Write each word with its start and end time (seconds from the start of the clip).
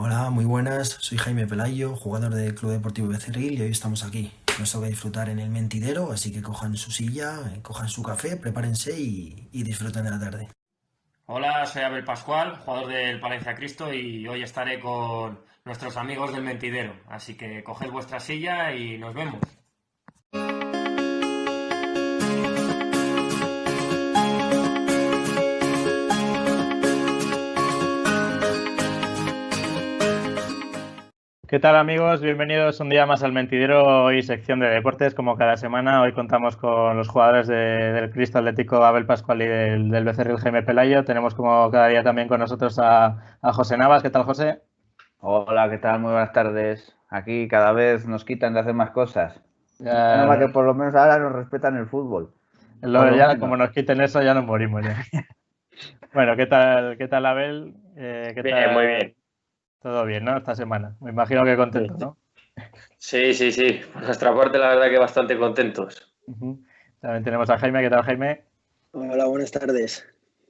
Hola, 0.00 0.30
muy 0.30 0.44
buenas. 0.44 0.90
Soy 1.00 1.18
Jaime 1.18 1.48
Pelayo, 1.48 1.96
jugador 1.96 2.32
del 2.32 2.54
Club 2.54 2.70
Deportivo 2.70 3.08
Becerril 3.08 3.58
y 3.58 3.62
hoy 3.62 3.72
estamos 3.72 4.04
aquí. 4.04 4.32
Nos 4.60 4.70
toca 4.70 4.86
disfrutar 4.86 5.28
en 5.28 5.40
el 5.40 5.50
mentidero, 5.50 6.12
así 6.12 6.32
que 6.32 6.40
cojan 6.40 6.76
su 6.76 6.92
silla, 6.92 7.40
eh, 7.52 7.58
cojan 7.62 7.88
su 7.88 8.00
café, 8.04 8.36
prepárense 8.36 8.96
y, 8.96 9.48
y 9.50 9.64
disfruten 9.64 10.04
de 10.04 10.10
la 10.12 10.20
tarde. 10.20 10.48
Hola, 11.26 11.66
soy 11.66 11.82
Abel 11.82 12.04
Pascual, 12.04 12.58
jugador 12.58 12.92
del 12.92 13.18
Palencia 13.18 13.56
Cristo 13.56 13.92
y 13.92 14.28
hoy 14.28 14.44
estaré 14.44 14.78
con 14.78 15.40
nuestros 15.64 15.96
amigos 15.96 16.32
del 16.32 16.44
mentidero. 16.44 16.94
Así 17.08 17.34
que 17.34 17.64
coged 17.64 17.90
vuestra 17.90 18.20
silla 18.20 18.72
y 18.72 18.98
nos 18.98 19.12
vemos. 19.12 19.40
¿Qué 31.48 31.58
tal 31.58 31.76
amigos? 31.76 32.20
Bienvenidos 32.20 32.78
un 32.80 32.90
día 32.90 33.06
más 33.06 33.22
al 33.22 33.32
Mentidero 33.32 34.12
y 34.12 34.22
sección 34.22 34.60
de 34.60 34.68
deportes. 34.68 35.14
Como 35.14 35.36
cada 35.36 35.56
semana, 35.56 36.02
hoy 36.02 36.12
contamos 36.12 36.56
con 36.56 36.96
los 36.96 37.08
jugadores 37.08 37.46
de- 37.46 37.54
del 37.92 38.10
Cristo 38.10 38.38
Atlético 38.38 38.84
Abel 38.84 39.06
Pascual 39.06 39.40
y 39.40 39.46
del, 39.46 39.90
del 39.90 40.04
Becerril 40.04 40.36
Jaime 40.38 40.62
Pelayo. 40.62 41.04
Tenemos 41.04 41.34
como 41.34 41.70
cada 41.70 41.88
día 41.88 42.02
también 42.02 42.28
con 42.28 42.40
nosotros 42.40 42.78
a, 42.78 43.38
a 43.40 43.52
José 43.54 43.78
Navas. 43.78 44.02
¿Qué 44.02 44.10
tal 44.10 44.24
José? 44.24 44.60
Hola, 45.20 45.70
¿qué 45.70 45.78
tal? 45.78 46.00
Muy 46.00 46.12
buenas 46.12 46.32
tardes. 46.32 46.94
Aquí 47.08 47.48
cada 47.48 47.72
vez 47.72 48.06
nos 48.06 48.26
quitan 48.26 48.52
de 48.52 48.60
hacer 48.60 48.74
más 48.74 48.90
cosas. 48.90 49.40
Ya, 49.78 49.92
Menos 50.12 50.28
mal 50.28 50.38
que 50.38 50.48
por 50.52 50.66
lo 50.66 50.74
menos 50.74 50.94
ahora 50.94 51.18
nos 51.18 51.32
respetan 51.32 51.76
el 51.78 51.86
fútbol. 51.86 52.30
lo- 52.82 53.16
ya 53.16 53.38
como 53.38 53.56
nos 53.56 53.70
quiten 53.70 54.02
eso 54.02 54.20
ya 54.22 54.34
nos 54.34 54.44
morimos. 54.44 54.84
ya. 54.84 54.96
bueno, 56.12 56.36
¿qué 56.36 56.44
tal, 56.46 56.98
qué 56.98 57.08
tal 57.08 57.24
Abel? 57.24 57.74
Eh, 57.96 58.32
¿qué 58.34 58.42
Bien, 58.42 58.54
tal? 58.56 58.74
muy 58.74 58.86
bien. 58.86 59.14
Todo 59.80 60.04
bien, 60.04 60.24
¿no? 60.24 60.36
Esta 60.36 60.54
semana. 60.54 60.96
Me 61.00 61.10
imagino 61.10 61.44
que 61.44 61.56
contento, 61.56 61.96
¿no? 61.98 62.16
Sí, 62.98 63.32
sí, 63.32 63.52
sí. 63.52 63.80
Por 63.92 64.02
nuestra 64.02 64.34
parte, 64.34 64.58
la 64.58 64.70
verdad 64.70 64.90
que 64.90 64.98
bastante 64.98 65.38
contentos. 65.38 66.12
También 67.00 67.24
tenemos 67.24 67.48
a 67.50 67.58
Jaime. 67.58 67.82
¿Qué 67.82 67.90
tal 67.90 68.02
Jaime? 68.02 68.42
Hola, 68.92 69.26
buenas 69.26 69.52
tardes. 69.52 70.04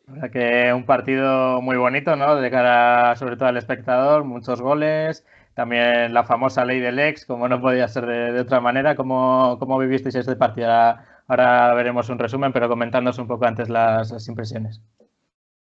Verdad 0.06 0.31
que 0.31 0.73
un 0.73 0.87
partido 0.87 1.61
muy 1.61 1.77
bonito, 1.77 2.17
¿no? 2.17 2.37
De 2.37 2.51
cara 2.51 3.15
sobre 3.17 3.37
todo 3.37 3.49
al 3.49 3.59
espectador, 3.59 4.25
muchos 4.25 4.62
goles, 4.62 5.27
también 5.53 6.15
la 6.15 6.25
famosa 6.25 6.65
ley 6.65 6.81
del 6.81 6.99
ex, 6.99 7.27
como 7.27 7.47
no 7.47 7.61
podía 7.61 7.87
ser 7.89 8.06
de, 8.06 8.33
de 8.33 8.41
otra 8.41 8.61
manera. 8.61 8.97
¿Cómo, 8.97 9.59
cómo 9.59 9.79
vivisteis 9.79 10.15
este 10.15 10.37
partido? 10.37 10.69
Ahora, 10.69 11.23
ahora 11.27 11.75
veremos 11.75 12.09
un 12.09 12.19
resumen, 12.19 12.55
pero 12.55 12.69
comentándonos 12.71 13.19
un 13.19 13.29
poco 13.29 13.45
antes 13.45 13.69
las, 13.69 14.11
las 14.11 14.27
impresiones. 14.29 14.81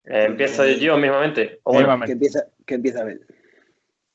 Eh, 0.05 0.23
empiezo 0.27 0.65
yo 0.65 0.95
mismamente. 0.97 1.59
O 1.63 1.73
bueno, 1.73 1.87
Mismamente. 1.87 2.07
Que 2.07 2.13
empieza, 2.13 2.39
que 2.65 2.75
empieza 2.75 3.01
Abel. 3.01 3.25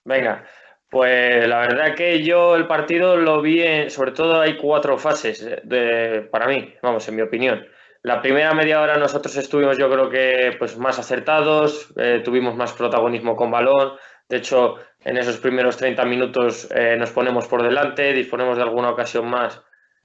Venga. 0.05 0.45
Pues 0.89 1.49
la 1.49 1.59
verdad 1.59 1.95
que 1.97 2.23
yo 2.23 2.55
el 2.55 2.69
partido 2.69 3.17
lo 3.17 3.43
vi, 3.43 3.91
sobre 3.91 4.13
todo 4.13 4.41
hay 4.41 4.57
cuatro 4.57 4.97
fases 4.97 5.43
eh, 5.43 5.61
de, 5.65 6.29
para 6.31 6.47
mí, 6.47 6.73
vamos, 6.83 7.09
en 7.09 7.17
mi 7.17 7.23
opinión. 7.23 7.67
La 8.03 8.21
primera 8.23 8.55
media 8.55 8.81
hora 8.81 8.97
nosotros 8.97 9.35
estuvimos 9.37 9.77
yo 9.79 9.91
creo 9.91 10.09
que 10.09 10.55
pues 10.59 10.77
más 10.79 10.99
acertados, 10.99 11.93
eh, 11.97 12.21
tuvimos 12.25 12.55
más 12.55 12.73
protagonismo 12.75 13.35
con 13.35 13.51
balón. 13.51 13.95
De 14.29 14.37
hecho, 14.37 14.77
en 15.05 15.17
esos 15.17 15.39
primeros 15.39 15.77
30 15.79 16.05
minutos 16.05 16.69
eh, 16.71 16.97
nos 16.97 17.11
ponemos 17.11 17.49
por 17.49 17.63
delante, 17.63 18.13
disponemos 18.13 18.57
de 18.57 18.63
alguna 18.63 18.91
ocasión 18.91 19.29
más 19.29 19.61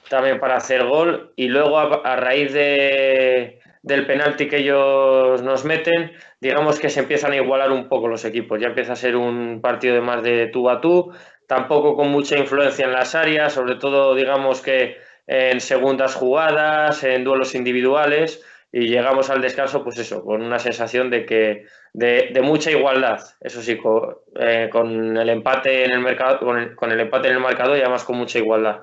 también 0.09 0.39
para 0.39 0.55
hacer 0.55 0.86
gol 0.86 1.33
y 1.36 1.50
luego 1.50 1.77
a 1.77 2.16
raíz 2.16 2.53
de, 2.53 3.59
del 3.82 4.06
penalti 4.06 4.48
que 4.48 4.58
ellos 4.58 5.42
nos 5.42 5.66
meten, 5.66 6.12
digamos 6.42 6.80
que 6.80 6.90
se 6.90 7.00
empiezan 7.00 7.32
a 7.32 7.38
igualar 7.38 7.72
un 7.72 7.88
poco 7.88 8.08
los 8.08 8.26
equipos. 8.26 8.60
Ya 8.60 8.68
empieza 8.68 8.94
a 8.94 8.98
ser 8.98 9.16
un 9.16 9.62
partido 9.62 9.96
de 9.96 10.02
más 10.02 10.22
de 10.24 10.48
tú 10.48 10.70
a 10.70 10.82
tú, 10.82 11.12
tampoco 11.48 11.96
con 11.96 12.10
mucha 12.10 12.38
influencia 12.38 12.86
en 12.86 12.92
las 12.92 13.16
áreas, 13.16 13.54
sobre 13.54 13.76
todo 13.76 14.16
digamos 14.16 14.62
que 14.62 14.98
en 15.28 15.60
segundas 15.62 16.16
jugadas, 16.16 17.04
en 17.04 17.23
duelos 17.23 17.56
individuales 17.56 18.44
y 18.72 18.88
llegamos 18.88 19.30
al 19.30 19.42
descanso 19.42 19.84
pues 19.84 19.98
eso, 19.98 20.23
con 20.23 20.42
una 20.42 20.60
sensación 20.60 21.10
de 21.10 21.26
que 21.26 21.66
de, 21.94 22.39
mucha 22.44 22.72
igualdad, 22.72 23.20
eso 23.39 23.62
sí, 23.62 23.78
con, 23.78 24.18
eh, 24.39 24.70
con 24.72 25.18
el 25.18 25.30
empate 25.30 25.86
en 25.86 25.92
el 25.92 26.00
mercado, 26.02 26.39
con 26.39 26.58
el, 26.58 26.76
con 26.76 26.92
el 26.92 27.00
empate 27.00 27.30
en 27.30 27.36
el 27.36 27.39
marcador 27.39 27.78
y 27.78 27.82
además 27.82 28.04
con 28.04 28.18
mucha 28.18 28.39
igualdad. 28.39 28.82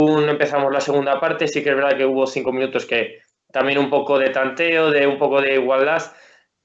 Luego 0.00 0.22
empezamos 0.22 0.72
la 0.72 0.80
segunda 0.80 1.18
parte, 1.18 1.48
sí 1.48 1.62
que 1.62 1.70
es 1.70 1.76
verdad 1.76 1.96
que 1.96 2.04
hubo 2.04 2.26
cinco 2.26 2.52
minutos 2.52 2.86
que 2.86 3.20
también 3.52 3.78
un 3.78 3.90
poco 3.90 4.18
de 4.18 4.30
tanteo, 4.30 4.90
de 4.90 5.06
un 5.06 5.18
poco 5.18 5.40
de 5.40 5.54
igualdad, 5.54 6.02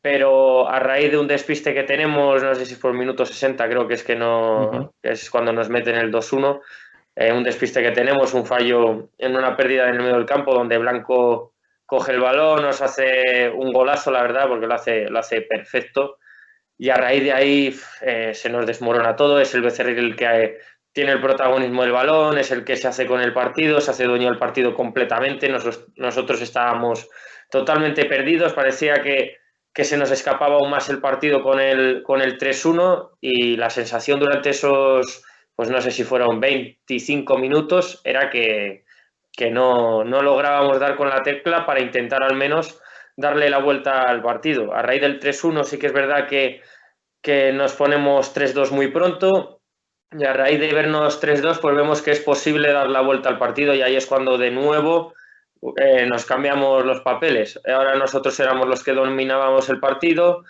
pero 0.02 0.68
a 0.68 0.80
raíz 0.80 1.12
de 1.12 1.18
un 1.18 1.28
despiste 1.28 1.74
que 1.74 1.84
tenemos, 1.84 2.44
no 2.44 2.56
sé 2.56 2.66
si 2.66 2.78
el 2.84 2.94
minuto 2.94 3.26
60, 3.26 3.68
creo 3.70 3.88
que 3.88 3.94
es 3.94 4.04
que 4.04 4.16
no, 4.16 4.94
es 5.02 5.30
cuando 5.30 5.54
nos 5.54 5.70
meten 5.70 5.96
el 5.96 6.12
2-1, 6.12 6.62
eh, 7.16 7.32
un 7.32 7.44
despiste 7.44 7.82
que 7.82 7.92
tenemos, 7.92 8.34
un 8.34 8.46
fallo 8.46 9.10
en 9.18 9.36
una 9.36 9.56
pérdida 9.56 9.88
en 9.88 9.96
el 9.96 10.02
medio 10.02 10.16
del 10.16 10.26
campo 10.26 10.54
donde 10.54 10.78
Blanco 10.78 11.54
coge 11.86 12.12
el 12.12 12.20
balón, 12.20 12.64
nos 12.64 12.82
hace 12.82 13.50
un 13.50 13.72
golazo, 13.72 14.12
la 14.12 14.24
verdad, 14.24 14.48
porque 14.48 14.68
lo 14.68 14.74
hace, 14.74 15.10
lo 15.10 15.20
hace 15.20 15.42
perfecto. 15.42 16.18
Y 16.78 16.90
a 16.90 16.96
raíz 16.96 17.24
de 17.24 17.32
ahí 17.32 17.80
eh, 18.02 18.34
se 18.34 18.50
nos 18.50 18.66
desmorona 18.66 19.16
todo. 19.16 19.40
Es 19.40 19.54
el 19.54 19.62
Becerril 19.62 20.00
el 20.00 20.16
que 20.16 20.58
tiene 20.94 21.12
el 21.12 21.22
protagonismo 21.22 21.82
del 21.84 21.92
balón, 21.92 22.38
es 22.38 22.52
el 22.52 22.64
que 22.64 22.78
se 22.78 22.88
hace 22.88 23.08
con 23.08 23.22
el 23.22 23.34
partido, 23.34 23.82
se 23.82 23.92
hace 23.92 24.06
dueño 24.06 24.30
del 24.30 24.40
partido 24.40 24.74
completamente. 24.76 25.50
Nos- 25.50 25.88
nosotros 25.98 26.42
estábamos 26.42 27.10
totalmente 27.50 28.06
perdidos, 28.06 28.54
parecía 28.54 29.02
que, 29.02 29.38
que 29.74 29.84
se 29.84 29.98
nos 29.98 30.12
escapaba 30.12 30.56
aún 30.56 30.70
más 30.70 30.90
el 30.90 31.00
partido 31.02 31.42
con 31.44 31.60
el, 31.60 32.04
con 32.04 32.22
el 32.22 32.38
3-1 32.38 33.18
y 33.22 33.58
la 33.58 33.70
sensación 33.70 34.20
durante 34.20 34.52
esos, 34.52 35.24
pues 35.56 35.70
no 35.70 35.82
sé 35.82 35.92
si 35.92 36.04
fueron 36.04 36.40
25 36.40 37.38
minutos, 37.38 38.02
era 38.04 38.30
que, 38.30 38.86
que 39.32 39.50
no, 39.52 40.04
no 40.04 40.22
lográbamos 40.22 40.80
dar 40.80 40.96
con 40.96 41.10
la 41.10 41.24
tecla 41.24 41.66
para 41.66 41.82
intentar 41.82 42.24
al 42.24 42.36
menos 42.36 42.80
darle 43.16 43.50
la 43.50 43.60
vuelta 43.60 44.04
al 44.04 44.22
partido. 44.22 44.74
A 44.74 44.82
raíz 44.82 45.02
del 45.02 45.20
3-1 45.20 45.64
sí 45.64 45.78
que 45.80 45.88
es 45.88 45.94
verdad 45.94 46.28
que, 46.28 46.62
que 47.22 47.52
nos 47.54 47.74
ponemos 47.74 48.34
3-2 48.34 48.72
muy 48.72 48.90
pronto 48.90 49.62
y 50.18 50.24
a 50.24 50.34
raíz 50.34 50.60
de 50.60 50.74
vernos 50.74 51.20
3-2 51.22 51.60
pues 51.60 51.76
vemos 51.76 52.02
que 52.02 52.12
es 52.12 52.20
posible 52.20 52.72
dar 52.72 52.90
la 52.90 53.02
vuelta 53.02 53.30
al 53.30 53.38
partido 53.38 53.74
y 53.74 53.82
ahí 53.82 53.96
es 53.96 54.06
cuando 54.06 54.38
de 54.38 54.52
nuevo 54.52 55.14
eh, 55.78 56.06
nos 56.06 56.26
cambiamos 56.26 56.86
los 56.86 57.02
papeles. 57.02 57.60
Ahora 57.68 57.96
nosotros 57.96 58.38
éramos 58.40 58.68
los 58.68 58.84
que 58.84 58.92
dominábamos 58.94 59.70
el 59.70 59.80
partido 59.80 60.44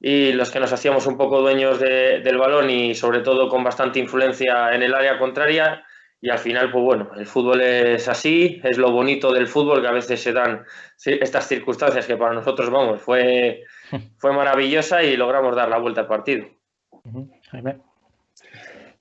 y 0.00 0.32
los 0.32 0.50
que 0.50 0.60
nos 0.60 0.72
hacíamos 0.72 1.06
un 1.06 1.16
poco 1.16 1.40
dueños 1.40 1.78
de- 1.80 2.20
del 2.20 2.36
balón 2.38 2.68
y 2.70 2.94
sobre 2.94 3.20
todo 3.20 3.48
con 3.48 3.64
bastante 3.64 3.98
influencia 3.98 4.72
en 4.74 4.82
el 4.82 4.94
área 4.94 5.18
contraria 5.18 5.84
y 6.20 6.30
al 6.30 6.38
final, 6.38 6.70
pues 6.72 6.82
bueno, 6.84 7.10
el 7.16 7.26
fútbol 7.26 7.60
es 7.60 8.08
así, 8.08 8.60
es 8.64 8.78
lo 8.78 8.90
bonito 8.90 9.32
del 9.32 9.46
fútbol 9.46 9.82
que 9.82 9.88
a 9.88 9.92
veces 9.92 10.20
se 10.20 10.32
dan 10.32 10.64
estas 11.04 11.46
circunstancias 11.46 12.06
que 12.06 12.16
para 12.16 12.32
nosotros, 12.34 12.68
vamos, 12.70 13.00
fue, 13.02 13.62
fue 14.18 14.32
maravillosa 14.32 15.02
y 15.02 15.16
logramos 15.16 15.54
dar 15.54 15.68
la 15.68 15.78
vuelta 15.78 16.00
al 16.02 16.06
partido. 16.08 16.46
Ujú. 16.90 17.30
Jaime. 17.50 17.76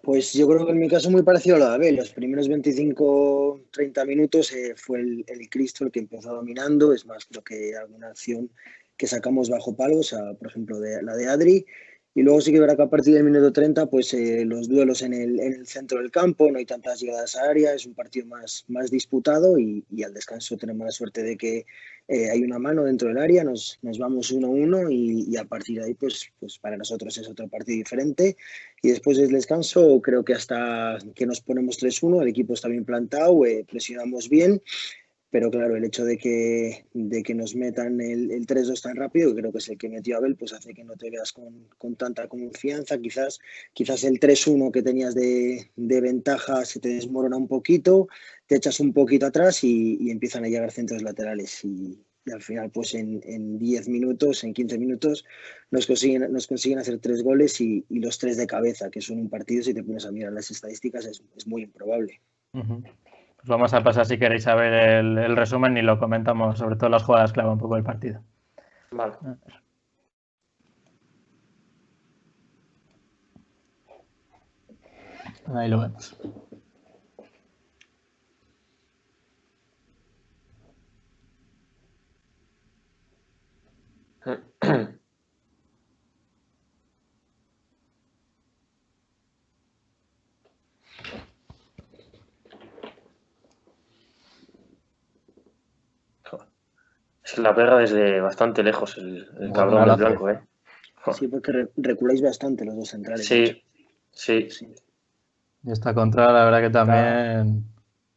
Pues 0.06 0.34
yo 0.34 0.48
creo 0.48 0.68
que 0.68 0.72
en 0.72 0.78
mi 0.78 0.88
caso 0.88 1.10
muy 1.10 1.24
parecido 1.24 1.56
a 1.56 1.60
lo 1.60 1.68
de 1.68 1.74
Abel. 1.74 1.96
Los 1.96 2.12
primeros 2.12 2.48
25-30 2.48 4.06
minutos 4.06 4.54
eh, 4.54 4.76
fue 4.78 5.00
el, 5.00 5.26
el 5.28 5.50
Cristo 5.50 5.84
el 5.84 5.92
que 5.92 5.98
empezó 5.98 6.32
dominando. 6.32 6.94
Es 6.94 7.08
más, 7.08 7.26
creo 7.26 7.44
que 7.44 7.76
alguna 7.76 8.10
acción 8.10 8.52
que 8.98 9.08
sacamos 9.08 9.50
bajo 9.50 9.76
palos, 9.76 10.14
a, 10.14 10.36
por 10.36 10.50
ejemplo, 10.50 10.80
de, 10.80 11.02
la 11.02 11.16
de 11.16 11.28
Adri. 11.28 11.66
Y 12.18 12.22
luego 12.24 12.40
sí 12.40 12.53
que 12.53 12.62
verá 12.62 12.78
que 12.78 12.81
a 12.81 12.90
partir 12.90 13.14
del 13.14 13.26
minuto 13.26 13.52
30, 13.52 13.88
pues 13.88 14.14
eh, 14.14 14.46
los 14.46 14.70
duelos 14.70 15.02
en 15.02 15.14
el, 15.14 15.38
en 15.38 15.53
el 15.53 15.68
centro 15.68 16.00
del 16.00 16.12
campo, 16.12 16.50
no 16.50 16.58
hay 16.58 16.66
tantas 16.66 17.02
llegadas 17.02 17.36
a 17.36 17.50
área, 17.50 17.74
es 17.74 17.86
un 17.86 17.94
partido 17.94 18.26
más, 18.26 18.64
más 18.70 18.90
disputado 18.90 19.59
y, 19.59 19.84
y 19.92 20.03
al 20.03 20.14
descanso 20.14 20.56
tenemos 20.56 20.86
la 20.86 20.92
suerte 20.92 21.24
de 21.24 21.36
que 21.36 21.66
eh, 22.08 22.30
hay 22.30 22.42
una 22.44 22.58
mano 22.58 22.84
dentro 22.84 23.09
del 23.09 23.18
área, 23.18 23.44
nos, 23.44 23.80
nos 23.81 23.98
vamos 23.98 24.34
1-1 24.34 24.94
y, 24.94 25.30
y 25.30 25.36
a 25.36 25.44
partir 25.44 25.80
de 25.80 25.88
ahí, 25.88 25.94
pues, 25.94 26.31
pues 26.40 26.58
para 26.58 26.78
nosotros 26.78 27.18
es 27.18 27.28
otro 27.28 27.50
partido 27.50 27.78
diferente. 27.78 28.38
Y 28.81 28.89
después 28.89 29.18
del 29.18 29.31
descanso, 29.31 30.00
creo 30.01 30.24
que 30.24 30.36
hasta 30.36 30.98
que 31.16 31.25
nos 31.25 31.42
ponemos 31.42 31.81
3-1, 31.81 32.22
el 32.22 32.28
equipo 32.30 32.54
está 32.54 32.69
bien 32.69 32.86
plantado, 32.86 33.45
eh, 33.45 33.66
presionamos 33.69 34.30
bien, 34.30 34.62
pero 35.36 35.52
claro, 35.52 35.76
el 35.76 35.84
hecho 35.84 36.06
de 36.06 36.18
que, 36.18 36.86
de 36.94 37.22
que 37.22 37.36
nos 37.36 37.58
metan 37.58 38.00
el, 38.00 38.32
el 38.32 38.48
3-2 38.48 38.82
tan 38.82 38.96
rápido, 38.96 39.36
que 39.36 39.42
creo 39.42 39.52
que 39.52 39.58
es 39.58 39.68
el 39.68 39.78
que 39.78 39.90
metió 39.90 40.16
Abel, 40.16 40.38
pues 40.38 40.54
hace 40.54 40.74
que 40.74 40.86
no 40.86 40.96
te 40.96 41.10
veas 41.10 41.34
con, 41.34 41.68
con 41.78 41.98
tanta 41.98 42.30
confianza. 42.30 42.98
Quizás, 42.98 43.42
quizás 43.74 44.06
el 44.06 44.22
3-1 44.22 44.72
que 44.72 44.82
tenías 44.82 45.14
de, 45.14 45.72
de 45.76 46.00
ventaja 46.00 46.64
se 46.64 46.80
te 46.80 46.88
desmorona 46.88 47.36
un 47.36 47.50
poquito, 47.50 48.08
te 48.48 48.56
echas 48.56 48.80
un 48.80 48.94
poquito 48.94 49.26
atrás 49.26 49.62
y, 49.66 50.10
empiezan 50.10 50.46
a 50.46 50.48
llegar 50.48 50.72
centros 50.72 51.02
laterales. 51.02 51.66
Y, 51.66 52.02
al 52.32 52.42
final, 52.42 52.72
pues 52.72 52.94
en, 52.94 53.20
en 53.26 53.60
10 53.60 53.90
minutos, 53.90 54.42
en 54.46 54.54
15 54.54 54.78
minutos, 54.78 55.26
nos 55.70 55.86
consiguen, 55.86 56.32
nos 56.32 56.48
consiguen 56.48 56.80
hacer 56.80 57.00
tres 57.00 57.24
goles 57.24 57.60
y, 57.60 57.86
los 57.90 58.20
tres 58.20 58.38
de 58.38 58.48
cabeza, 58.48 58.90
que 58.90 59.02
son 59.02 59.20
un 59.20 59.30
partido, 59.30 59.64
si 59.64 59.74
te 59.74 59.84
pones 59.84 60.06
a 60.06 60.14
mirar 60.14 60.32
las 60.32 60.50
estadísticas, 60.50 61.06
es, 61.06 61.22
es 61.36 61.46
muy 61.46 61.64
improbable. 61.64 62.22
Ujú. 62.54 62.84
Vamos 63.47 63.74
a 63.74 63.83
pasar 63.83 64.06
si 64.06 64.18
queréis 64.18 64.47
a 64.47 64.56
ver 64.56 64.74
el, 64.74 65.36
resumen 65.36 65.77
y 65.77 65.81
lo 65.83 66.00
comentamos, 66.00 66.57
sobre 66.57 66.75
todo 66.77 66.89
las 66.89 67.03
jugadas 67.03 67.31
clave 67.31 67.51
un 67.51 67.59
poco 67.59 67.75
del 67.75 67.83
partido. 67.83 68.21
Vale. 68.92 69.13
Ahí 75.53 75.69
lo 75.69 75.80
vemos. 75.80 76.18
Es 97.36 97.40
la 97.40 97.54
pega 97.54 97.78
desde 97.78 98.22
bastante 98.22 98.64
lejos 98.64 98.98
el, 98.98 99.28
el 99.42 99.52
cabrón 99.52 99.86
del 99.86 99.98
blanco, 99.98 100.30
¿eh? 100.30 100.40
Sí, 101.12 101.28
porque 101.28 101.68
reculáis 101.76 102.22
bastante 102.22 102.64
los 102.64 102.78
dos 102.78 102.88
centrales. 102.88 103.28
Sí, 103.28 103.62
sí. 104.12 104.50
sí. 104.50 104.74
Y 105.64 105.72
esta 105.72 105.94
contra, 105.94 106.32
la 106.32 106.46
verdad 106.46 106.62
que 106.62 106.70
también. 106.70 107.66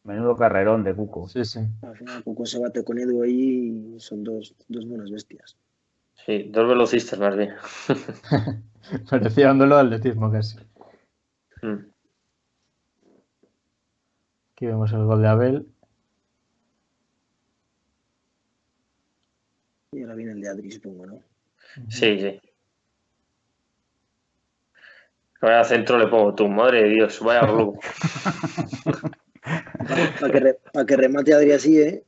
Menudo 0.05 0.37
carrerón 0.37 0.85
de 0.85 0.95
Cuco. 0.95 1.29
Sí, 1.29 1.45
sí. 1.45 1.59
Al 1.83 1.97
final 1.97 2.23
Cuco 2.23 2.47
se 2.47 2.61
bate 2.61 2.85
con 2.85 2.97
Edu 2.97 3.25
ahí 3.25 3.97
y 3.97 4.01
son 4.01 4.23
dos, 4.23 4.55
dos 4.69 4.87
buenas 4.87 5.11
bestias. 5.11 5.57
Sí, 6.25 6.49
dos 6.53 6.69
velocistas 6.69 7.19
más 7.19 7.37
bien. 7.37 7.55
Parecía 9.11 9.51
un 9.51 9.59
duelo 9.59 9.79
de 9.79 9.83
atletismo 9.83 10.31
casi. 10.31 10.59
Mm. 11.63 11.91
Aquí 14.53 14.67
vemos 14.67 14.93
el 14.93 15.05
gol 15.05 15.23
de 15.23 15.29
Abel. 15.29 15.67
Y 19.99 20.03
ahora 20.03 20.15
viene 20.15 20.33
el 20.33 20.41
de 20.41 20.49
Adri, 20.49 20.71
supongo, 20.71 21.07
¿no? 21.07 21.21
Sí, 21.89 22.19
sí. 22.21 22.41
Vaya 25.41 25.65
centro 25.65 25.99
le 25.99 26.07
pongo 26.07 26.35
tú, 26.35 26.49
madre 26.49 26.83
de 26.85 26.89
Dios, 26.91 27.21
vaya 27.21 27.45
globo. 27.47 27.81
Para 30.21 30.33
que, 30.33 30.41
re- 30.41 30.59
pa' 30.73 30.87
que 30.87 30.97
remate 30.97 31.35
Adri 31.35 31.53
así, 31.53 31.81
¿eh? 31.81 32.05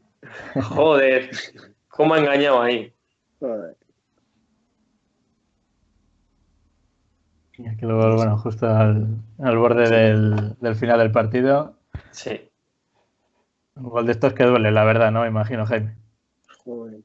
Joder, 0.54 1.30
cómo 1.88 2.14
ha 2.14 2.18
engañado 2.18 2.62
ahí. 2.62 2.92
Joder. 3.40 3.76
Y 7.58 7.68
aquí 7.68 7.84
el 7.84 7.92
gol, 7.92 8.16
bueno, 8.16 8.38
justo 8.38 8.66
al, 8.66 9.06
al 9.38 9.58
borde 9.58 9.88
del, 9.88 10.56
del 10.60 10.74
final 10.74 10.98
del 10.98 11.12
partido. 11.12 11.76
Sí, 12.10 12.50
Un 13.74 13.90
gol 13.90 14.06
de 14.06 14.12
estos 14.12 14.32
que 14.32 14.44
duele, 14.44 14.70
la 14.70 14.84
verdad, 14.84 15.10
¿no? 15.10 15.22
Me 15.22 15.28
imagino, 15.28 15.66
Jaime. 15.66 15.96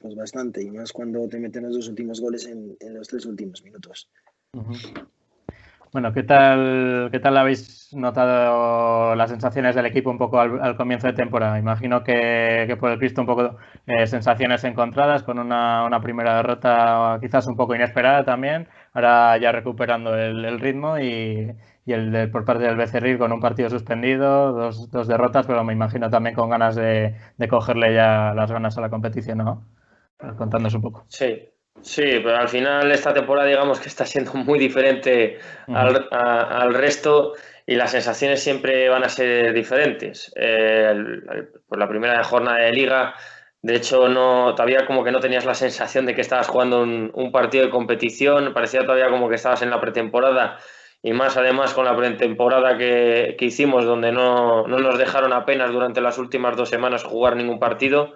Pues 0.06 0.16
bastante. 0.16 0.62
Y 0.62 0.69
más 0.69 0.94
cuando 0.94 1.28
te 1.28 1.40
meten 1.40 1.63
los 1.63 1.74
dos 1.74 1.88
últimos 1.88 2.22
goles 2.22 2.46
en, 2.46 2.78
los 2.94 3.07
tres 3.07 3.25
últimos 3.25 3.63
minutos. 3.63 4.07
Bueno, 5.92 6.13
¿qué 6.13 6.22
tal, 6.22 7.10
¿qué 7.12 7.19
tal 7.19 7.36
habéis 7.36 7.92
notado 7.92 9.16
las 9.16 9.31
sensaciones 9.31 9.74
del 9.74 9.88
equipo 9.88 10.12
un 10.12 10.19
poco 10.19 10.40
al, 10.40 10.78
comienzo 10.78 11.07
de 11.07 11.13
temporada? 11.13 11.57
Imagino 11.57 12.04
que, 12.04 12.78
por 12.80 12.92
el 12.92 13.00
Cristo 13.00 13.22
un 13.22 13.25
poco 13.25 13.57
eh, 13.88 14.06
sensaciones 14.06 14.63
encontradas 14.63 15.24
con 15.24 15.40
una, 15.40 16.00
primera 16.04 16.36
derrota 16.36 17.18
quizás 17.19 17.48
un 17.48 17.56
poco 17.56 17.74
inesperada 17.74 18.24
también, 18.24 18.68
ahora 18.94 19.36
ya 19.40 19.52
recuperando 19.52 20.16
el, 20.16 20.60
ritmo 20.60 21.00
y, 21.00 21.52
el 21.88 22.12
de- 22.12 22.28
por 22.28 22.46
parte 22.46 22.66
del 22.66 22.78
Becerril 22.78 23.18
con 23.18 23.31
un 23.31 23.40
partido 23.40 23.72
suspendido, 23.72 24.52
dos, 24.52 24.92
dos 24.92 25.07
derrotas, 25.07 25.48
pero 25.48 25.63
me 25.63 25.74
imagino 25.74 26.12
también 26.12 26.36
con 26.36 26.52
ganas 26.52 26.75
de 26.75 27.16
cogerle 27.50 27.96
ya 27.96 28.36
las 28.36 28.52
ganas 28.52 28.78
a 28.78 28.81
la 28.81 28.92
competición, 28.92 29.40
¿no? 29.40 29.63
Contándonos 30.17 30.73
un 30.75 30.81
poco. 30.81 31.06
sí, 31.09 31.50
sí, 31.81 32.01
pero 32.23 32.38
al 32.38 32.47
final 32.50 32.89
esta 32.91 33.13
temporada 33.13 33.47
digamos 33.47 33.79
que 33.79 33.89
está 33.89 34.06
siendo 34.06 34.33
muy 34.33 34.57
diferente 34.59 35.39
al, 35.67 36.07
a- 36.12 36.62
al 36.62 36.73
resto 36.73 37.33
y 37.67 37.75
las 37.75 37.91
sensaciones 37.91 38.41
siempre 38.44 38.88
van 38.89 39.03
a 39.03 39.09
ser 39.09 39.53
diferentes. 39.53 40.31
Eh, 40.35 40.88
el- 40.91 41.23
el- 41.31 41.50
por 41.67 41.77
la 41.79 41.88
primera 41.89 42.23
jornada 42.23 42.57
de 42.59 42.71
liga, 42.71 43.13
de 43.62 43.75
hecho, 43.75 44.07
no, 44.07 44.53
todavía 44.56 44.85
como 44.85 45.03
que 45.03 45.12
no 45.12 45.19
tenías 45.19 45.45
la 45.45 45.56
sensación 45.56 46.06
de 46.06 46.13
que 46.13 46.21
estabas 46.21 46.47
jugando 46.47 46.81
un, 46.83 47.11
un 47.15 47.31
partido 47.31 47.65
de 47.65 47.71
competición, 47.71 48.53
parecía 48.53 48.81
todavía 48.81 49.09
como 49.09 49.27
que 49.27 49.35
estabas 49.35 49.63
en 49.63 49.71
la 49.71 49.81
pretemporada 49.81 50.59
y 51.01 51.13
más 51.13 51.35
además 51.38 51.73
con 51.73 51.85
la 51.85 51.95
pretemporada 51.97 52.77
que, 52.77 53.35
que 53.38 53.45
hicimos, 53.45 53.83
donde 53.85 54.11
no, 54.11 54.68
no 54.68 54.77
nos 54.79 54.97
dejaron 55.00 55.33
apenas 55.33 55.71
durante 55.71 56.01
las 56.01 56.18
últimas 56.19 56.56
dos 56.56 56.69
semanas 56.69 57.03
jugar 57.03 57.35
ningún 57.35 57.59
partido. 57.59 58.13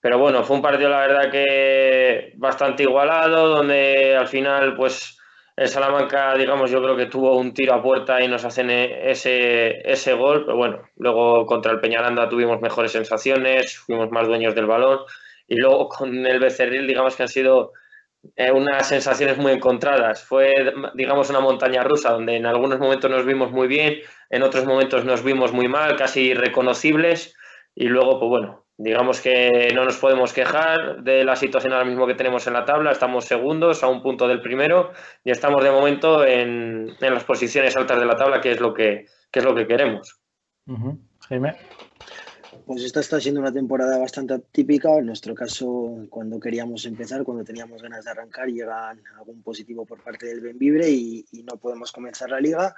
Pero 0.00 0.18
bueno, 0.18 0.44
fue 0.44 0.56
un 0.56 0.62
partido, 0.62 0.90
la 0.90 1.00
verdad, 1.00 1.30
que 1.30 2.32
bastante 2.36 2.84
igualado, 2.84 3.48
donde 3.48 4.16
al 4.16 4.28
final, 4.28 4.74
pues, 4.76 5.18
el 5.56 5.68
Salamanca, 5.68 6.34
digamos, 6.36 6.70
yo 6.70 6.80
creo 6.82 6.96
que 6.96 7.06
tuvo 7.06 7.36
un 7.36 7.52
tiro 7.52 7.74
a 7.74 7.82
puerta 7.82 8.22
y 8.22 8.28
nos 8.28 8.44
hacen 8.44 8.70
e- 8.70 9.10
ese, 9.10 9.80
ese 9.90 10.12
gol. 10.14 10.44
Pero 10.46 10.56
bueno, 10.56 10.82
luego 10.96 11.44
contra 11.46 11.72
el 11.72 11.80
Peñaranda 11.80 12.28
tuvimos 12.28 12.60
mejores 12.60 12.92
sensaciones, 12.92 13.76
fuimos 13.78 14.10
más 14.12 14.26
dueños 14.28 14.54
del 14.54 14.66
balón. 14.66 15.00
Y 15.48 15.56
luego 15.56 15.88
con 15.88 16.24
el 16.26 16.38
Becerril, 16.38 16.86
digamos 16.86 17.16
que 17.16 17.24
han 17.24 17.28
sido 17.28 17.72
eh, 18.36 18.52
unas 18.52 18.88
sensaciones 18.88 19.38
muy 19.38 19.52
encontradas. 19.52 20.24
Fue, 20.24 20.54
digamos, 20.94 21.30
una 21.30 21.40
montaña 21.40 21.84
rusa, 21.84 22.12
donde 22.12 22.36
en 22.36 22.46
algunos 22.46 22.78
momentos 22.78 23.10
nos 23.10 23.24
vimos 23.26 23.50
muy 23.52 23.68
bien, 23.68 24.00
en 24.30 24.42
otros 24.42 24.64
momentos 24.66 25.04
nos 25.04 25.22
vimos 25.24 25.52
muy 25.52 25.68
mal, 25.68 25.96
casi 25.96 26.22
irreconocibles. 26.30 27.34
Y 27.74 27.86
luego, 27.88 28.18
pues 28.20 28.28
bueno, 28.30 28.66
digamos 28.78 29.20
que 29.20 29.72
no 29.74 29.84
nos 29.84 29.96
podemos 29.96 30.32
quejar 30.32 31.02
de 31.02 31.24
la 31.24 31.34
situación 31.34 31.72
ahora 31.72 31.84
mismo 31.84 32.06
que 32.06 32.14
tenemos 32.14 32.46
en 32.46 32.52
la 32.52 32.64
tabla. 32.64 32.92
Estamos 32.92 33.24
segundos 33.24 33.82
a 33.82 33.88
un 33.88 34.00
punto 34.00 34.28
del 34.28 34.40
primero 34.40 34.92
y 35.24 35.32
estamos 35.32 35.64
de 35.64 35.72
momento 35.72 36.24
en, 36.24 36.96
en 37.00 37.14
las 37.14 37.24
posiciones 37.24 37.76
altas 37.76 37.98
de 37.98 38.06
la 38.06 38.16
tabla, 38.16 38.40
que 38.40 38.52
es 38.52 38.60
lo 38.60 38.72
que, 38.72 39.06
que 39.32 39.40
es 39.40 39.44
lo 39.44 39.54
que 39.54 39.66
queremos. 39.66 40.20
Jaime. 41.28 41.56
Pues 42.66 42.84
esta 42.84 43.00
está 43.00 43.18
siendo 43.18 43.40
una 43.40 43.52
temporada 43.52 43.98
bastante 43.98 44.34
atípica. 44.34 44.96
En 44.98 45.06
nuestro 45.06 45.34
caso, 45.34 46.06
cuando 46.08 46.38
queríamos 46.38 46.84
empezar, 46.84 47.24
cuando 47.24 47.42
teníamos 47.42 47.82
ganas 47.82 48.04
de 48.04 48.10
arrancar, 48.12 48.46
llega 48.46 48.90
algún 49.18 49.42
positivo 49.42 49.86
por 49.86 50.02
parte 50.02 50.26
del 50.26 50.40
Benvibre 50.40 50.88
y, 50.88 51.24
y 51.32 51.42
no 51.42 51.56
podemos 51.56 51.90
comenzar 51.90 52.30
la 52.30 52.40
liga. 52.40 52.76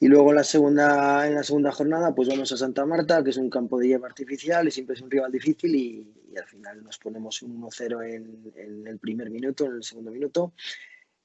Y 0.00 0.08
luego 0.08 0.30
en 0.30 0.36
la, 0.36 0.44
segunda, 0.44 1.26
en 1.26 1.34
la 1.34 1.42
segunda 1.42 1.72
jornada, 1.72 2.14
pues 2.14 2.28
vamos 2.28 2.50
a 2.52 2.56
Santa 2.56 2.84
Marta, 2.84 3.22
que 3.22 3.30
es 3.30 3.36
un 3.36 3.48
campo 3.48 3.78
de 3.78 3.88
hierba 3.88 4.08
artificial 4.08 4.66
y 4.66 4.70
siempre 4.70 4.94
es 4.94 5.02
un 5.02 5.10
rival 5.10 5.32
difícil 5.32 5.74
y, 5.74 6.06
al 6.36 6.46
final 6.48 6.82
nos 6.82 6.98
ponemos 6.98 7.42
un 7.42 7.62
1-0 7.62 8.12
en, 8.12 8.52
en 8.56 8.86
el 8.88 8.98
primer 8.98 9.30
minuto, 9.30 9.66
en 9.66 9.76
el 9.76 9.84
segundo 9.84 10.10
minuto 10.10 10.52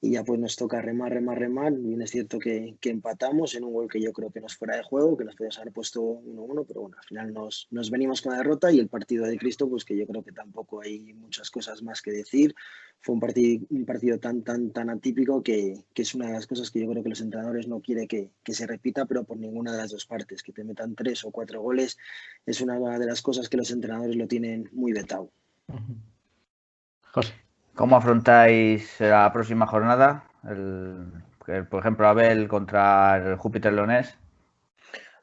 y 0.02 0.12
ya 0.12 0.24
pues 0.24 0.40
nos 0.40 0.56
toca 0.56 0.80
remar, 0.80 1.12
remar, 1.12 1.38
remar. 1.38 1.72
Bien 1.74 2.00
es 2.00 2.10
cierto 2.10 2.38
que, 2.38 2.76
que 2.80 2.88
empatamos 2.88 3.54
en 3.54 3.64
un 3.64 3.72
gol 3.74 3.88
que 3.88 4.00
yo 4.00 4.12
creo 4.12 4.30
que 4.30 4.40
nos 4.40 4.56
fuera 4.56 4.76
de 4.76 4.82
juego, 4.82 5.16
que 5.16 5.24
nos 5.24 5.36
podíamos 5.36 5.58
haber 5.58 5.72
puesto 5.72 6.00
1-1, 6.00 6.64
pero 6.66 6.80
bueno, 6.82 6.96
al 6.98 7.04
final 7.04 7.32
nos, 7.34 7.68
nos 7.70 7.90
venimos 7.90 8.22
con 8.22 8.32
la 8.32 8.38
derrota 8.38 8.72
y 8.72 8.78
el 8.78 8.88
partido 8.88 9.26
de 9.26 9.36
Cristo, 9.36 9.68
pues 9.68 9.84
que 9.84 9.96
yo 9.96 10.06
creo 10.06 10.22
que 10.22 10.32
tampoco 10.32 10.80
hay 10.80 11.12
muchas 11.12 11.50
cosas 11.50 11.82
más 11.82 12.00
que 12.00 12.12
decir. 12.12 12.54
Fue 13.02 13.14
un 13.14 13.20
partido, 13.20 13.66
un 13.70 13.84
partido 13.84 14.18
tan, 14.18 14.42
tan, 14.42 14.70
tan 14.70 14.88
atípico 14.88 15.42
que, 15.42 15.84
que 15.92 16.02
es 16.02 16.14
una 16.14 16.28
de 16.28 16.32
las 16.32 16.46
cosas 16.46 16.70
que 16.70 16.80
yo 16.80 16.88
creo 16.88 17.02
que 17.02 17.10
los 17.10 17.20
entrenadores 17.20 17.68
no 17.68 17.80
quieren 17.80 18.08
que, 18.08 18.30
que 18.42 18.54
se 18.54 18.66
repita, 18.66 19.04
pero 19.04 19.24
por 19.24 19.36
ninguna 19.36 19.72
de 19.72 19.78
las 19.78 19.90
dos 19.90 20.06
partes. 20.06 20.42
Que 20.42 20.52
te 20.52 20.64
metan 20.64 20.94
tres 20.94 21.24
o 21.24 21.30
cuatro 21.30 21.60
goles 21.60 21.98
es 22.46 22.60
una 22.62 22.98
de 22.98 23.06
las 23.06 23.20
cosas 23.20 23.50
que 23.50 23.58
los 23.58 23.70
entrenadores 23.70 24.16
lo 24.16 24.26
tienen 24.26 24.70
muy 24.72 24.92
vetado. 24.92 25.30
José. 27.12 27.39
¿Cómo 27.80 27.96
afrontáis 27.96 29.00
la 29.00 29.32
próxima 29.32 29.66
jornada? 29.66 30.24
El, 30.46 31.06
por 31.70 31.80
ejemplo, 31.80 32.06
Abel 32.08 32.46
contra 32.46 33.16
el 33.16 33.36
Júpiter 33.36 33.72
Leonés. 33.72 34.18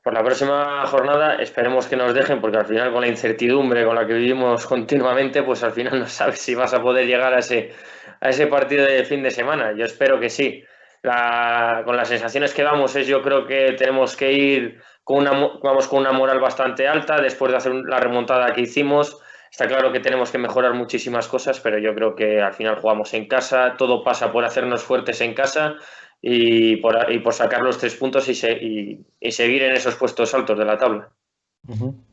Por 0.03 0.15
la 0.15 0.23
próxima 0.23 0.83
jornada 0.87 1.35
esperemos 1.35 1.85
que 1.85 1.95
nos 1.95 2.15
dejen, 2.15 2.41
porque 2.41 2.57
al 2.57 2.65
final 2.65 2.91
con 2.91 3.01
la 3.01 3.09
incertidumbre 3.09 3.85
con 3.85 3.93
la 3.93 4.07
que 4.07 4.13
vivimos 4.15 4.65
continuamente, 4.65 5.43
pues 5.43 5.63
al 5.63 5.71
final 5.71 5.99
no 5.99 6.07
sabes 6.07 6.39
si 6.39 6.55
vas 6.55 6.73
a 6.73 6.81
poder 6.81 7.05
llegar 7.05 7.31
a 7.31 7.37
ese, 7.37 7.73
a 8.21 8.29
ese 8.29 8.47
partido 8.47 8.85
de 8.87 9.05
fin 9.05 9.21
de 9.21 9.29
semana. 9.29 9.73
Yo 9.73 9.85
espero 9.85 10.19
que 10.19 10.31
sí. 10.31 10.63
Con 11.03 11.95
las 11.95 12.07
sensaciones 12.07 12.55
que 12.55 12.63
vamos 12.63 12.95
es 12.95 13.05
yo 13.05 13.21
creo 13.21 13.45
que 13.45 13.73
tenemos 13.77 14.17
que 14.17 14.31
ir 14.31 14.81
con 15.03 15.17
una, 15.19 15.31
mo- 15.31 15.59
vamos 15.61 15.87
con 15.87 15.99
una 15.99 16.11
moral 16.11 16.39
bastante 16.39 16.87
alta 16.87 17.21
después 17.21 17.51
de 17.51 17.57
hacer 17.59 17.73
la 17.85 17.99
remontada 17.99 18.51
que 18.51 18.61
hicimos. 18.61 19.21
Está 19.51 19.67
claro 19.67 19.91
que 19.91 19.99
tenemos 19.99 20.31
que 20.31 20.37
mejorar 20.37 20.73
muchísimas 20.73 21.27
cosas, 21.27 21.59
pero 21.59 21.77
yo 21.79 21.93
creo 21.95 22.15
que 22.15 22.41
al 22.41 22.53
final 22.53 22.79
jugamos 22.79 23.13
en 23.13 23.27
casa, 23.27 23.75
todo 23.77 24.03
pasa 24.03 24.31
por 24.31 24.43
hacernos 24.45 24.83
fuertes 24.83 25.21
en 25.21 25.33
casa 25.33 25.75
y 26.21 26.77
por, 26.77 27.11
y 27.11 27.19
por 27.19 27.33
sacar 27.33 27.61
los 27.61 27.77
tres 27.77 27.95
puntos 27.95 28.27
y, 28.27 28.35
se- 28.35 28.53
y- 28.61 29.05
y 29.19 29.31
seguir 29.31 29.63
en 29.63 29.73
esos 29.73 29.95
puestos 29.95 30.33
altos 30.33 30.57
de 30.57 30.65
la 30.65 30.77
tabla. 30.77 31.09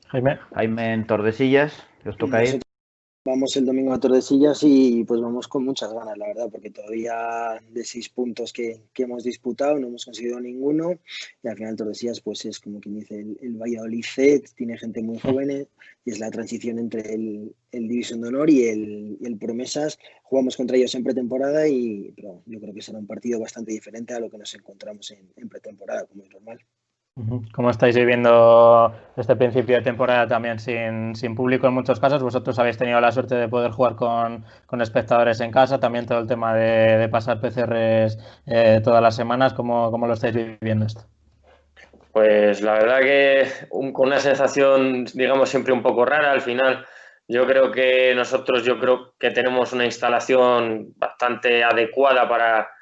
Jaime. 0.08 0.38
Jaime 0.54 0.92
en 0.92 1.06
Tordesillas, 1.06 1.86
os 2.06 2.16
toca 2.16 2.42
ir. 2.44 2.60
Vamos 3.26 3.56
el 3.56 3.64
domingo 3.64 3.94
a 3.94 3.98
Tordesillas 3.98 4.62
y 4.64 5.02
pues 5.04 5.18
vamos 5.18 5.48
con 5.48 5.64
muchas 5.64 5.90
ganas, 5.94 6.18
la 6.18 6.26
verdad, 6.26 6.50
porque 6.50 6.68
todavía 6.68 7.58
de 7.70 7.82
seis 7.82 8.10
puntos 8.10 8.52
que, 8.52 8.82
que 8.92 9.04
hemos 9.04 9.24
disputado 9.24 9.78
no 9.78 9.86
hemos 9.86 10.04
conseguido 10.04 10.38
ninguno 10.40 10.98
y 11.42 11.48
al 11.48 11.56
final 11.56 11.74
Tordesillas 11.74 12.20
pues 12.20 12.44
es 12.44 12.60
como 12.60 12.80
quien 12.80 12.96
dice 12.96 13.18
el, 13.40 13.56
Valladolid 13.56 14.04
C, 14.04 14.44
tiene 14.54 14.76
gente 14.76 15.02
muy 15.02 15.18
joven 15.18 15.66
y 16.04 16.10
es 16.10 16.18
la 16.18 16.30
transición 16.30 16.78
entre 16.78 17.14
el, 17.14 17.54
el 17.72 17.88
División 17.88 18.20
de 18.20 18.28
Honor 18.28 18.50
y 18.50 18.64
el, 18.64 19.16
el 19.22 19.38
Promesas. 19.38 19.98
Jugamos 20.24 20.58
contra 20.58 20.76
ellos 20.76 20.94
en 20.94 21.04
pretemporada 21.04 21.66
y 21.66 22.12
pero 22.14 22.42
yo 22.44 22.60
creo 22.60 22.74
que 22.74 22.82
será 22.82 22.98
un 22.98 23.06
partido 23.06 23.40
bastante 23.40 23.72
diferente 23.72 24.12
a 24.12 24.20
lo 24.20 24.28
que 24.28 24.36
nos 24.36 24.54
encontramos 24.54 25.10
en, 25.12 25.32
en 25.36 25.48
pretemporada, 25.48 26.04
como 26.04 26.24
es 26.24 26.30
normal. 26.30 26.60
¿Cómo 27.52 27.70
estáis 27.70 27.94
viviendo 27.94 28.92
este 29.16 29.36
principio 29.36 29.76
de 29.76 29.82
temporada 29.82 30.26
también 30.26 30.58
sin, 30.58 31.14
sin, 31.14 31.36
público 31.36 31.68
en 31.68 31.74
muchos 31.74 32.00
casos? 32.00 32.20
Vosotros 32.20 32.58
habéis 32.58 32.76
tenido 32.76 33.00
la 33.00 33.12
suerte 33.12 33.36
de 33.36 33.46
poder 33.46 33.70
jugar 33.70 33.94
con, 33.94 34.44
con 34.66 34.82
espectadores 34.82 35.40
en 35.40 35.52
casa, 35.52 35.78
también 35.78 36.06
todo 36.06 36.18
el 36.18 36.26
tema 36.26 36.56
de, 36.56 36.98
de 36.98 37.08
pasar 37.08 37.40
PCRs 37.40 38.18
eh, 38.46 38.80
todas 38.82 39.00
las 39.00 39.14
semanas. 39.14 39.54
¿Cómo, 39.54 39.92
¿Cómo, 39.92 40.08
lo 40.08 40.14
estáis 40.14 40.34
viviendo 40.34 40.86
esto? 40.86 41.02
Pues 42.10 42.62
la 42.62 42.72
verdad 42.72 42.98
que 43.02 43.46
un, 43.70 43.92
con 43.92 44.08
una 44.08 44.18
sensación, 44.18 45.04
digamos, 45.14 45.48
siempre 45.48 45.72
un 45.72 45.84
poco 45.84 46.04
rara. 46.04 46.32
Al 46.32 46.40
final, 46.40 46.84
yo 47.28 47.46
creo 47.46 47.70
que 47.70 48.12
nosotros, 48.16 48.64
yo 48.64 48.80
creo 48.80 49.14
que 49.20 49.30
tenemos 49.30 49.72
una 49.72 49.84
instalación 49.84 50.92
bastante 50.96 51.62
adecuada 51.62 52.28
para 52.28 52.73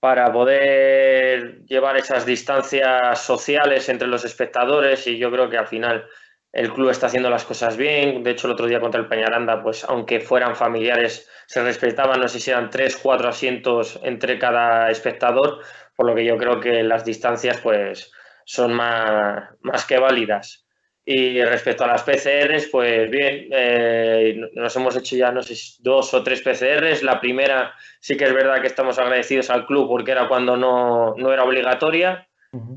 para 0.00 0.32
poder 0.32 1.64
llevar 1.66 1.96
esas 1.98 2.24
distancias 2.24 3.20
sociales 3.20 3.88
entre 3.90 4.08
los 4.08 4.24
espectadores 4.24 5.06
y 5.06 5.18
yo 5.18 5.30
creo 5.30 5.50
que 5.50 5.58
al 5.58 5.66
final 5.66 6.06
el 6.52 6.72
club 6.72 6.90
está 6.90 7.06
haciendo 7.06 7.30
las 7.30 7.44
cosas 7.44 7.76
bien. 7.76 8.22
De 8.22 8.30
hecho, 8.30 8.46
el 8.46 8.54
otro 8.54 8.66
día 8.66 8.80
contra 8.80 9.00
el 9.00 9.08
Peñaranda, 9.08 9.62
pues 9.62 9.84
aunque 9.84 10.20
fueran 10.20 10.56
familiares, 10.56 11.28
se 11.46 11.62
respetaban, 11.62 12.20
no 12.20 12.28
sé 12.28 12.40
si 12.40 12.50
eran 12.50 12.70
tres, 12.70 12.96
cuatro 12.96 13.28
asientos 13.28 14.00
entre 14.02 14.38
cada 14.38 14.90
espectador, 14.90 15.60
por 15.94 16.06
lo 16.06 16.14
que 16.14 16.24
yo 16.24 16.36
creo 16.38 16.58
que 16.60 16.82
las 16.82 17.04
distancias 17.04 17.60
pues 17.60 18.10
son 18.44 18.72
más, 18.72 19.50
más 19.60 19.84
que 19.84 19.98
válidas. 19.98 20.66
Y 21.12 21.42
respecto 21.42 21.82
a 21.82 21.88
las 21.88 22.04
PCRs, 22.04 22.68
pues 22.68 23.10
bien, 23.10 23.48
eh, 23.50 24.48
nos 24.54 24.76
hemos 24.76 24.94
hecho 24.94 25.16
ya, 25.16 25.32
no 25.32 25.42
sé, 25.42 25.56
dos 25.80 26.14
o 26.14 26.22
tres 26.22 26.40
PCRs. 26.40 27.02
La 27.02 27.20
primera 27.20 27.74
sí 27.98 28.16
que 28.16 28.26
es 28.26 28.32
verdad 28.32 28.60
que 28.60 28.68
estamos 28.68 28.96
agradecidos 28.96 29.50
al 29.50 29.66
club 29.66 29.88
porque 29.88 30.12
era 30.12 30.28
cuando 30.28 30.56
no, 30.56 31.16
no 31.16 31.32
era 31.32 31.42
obligatoria 31.42 32.28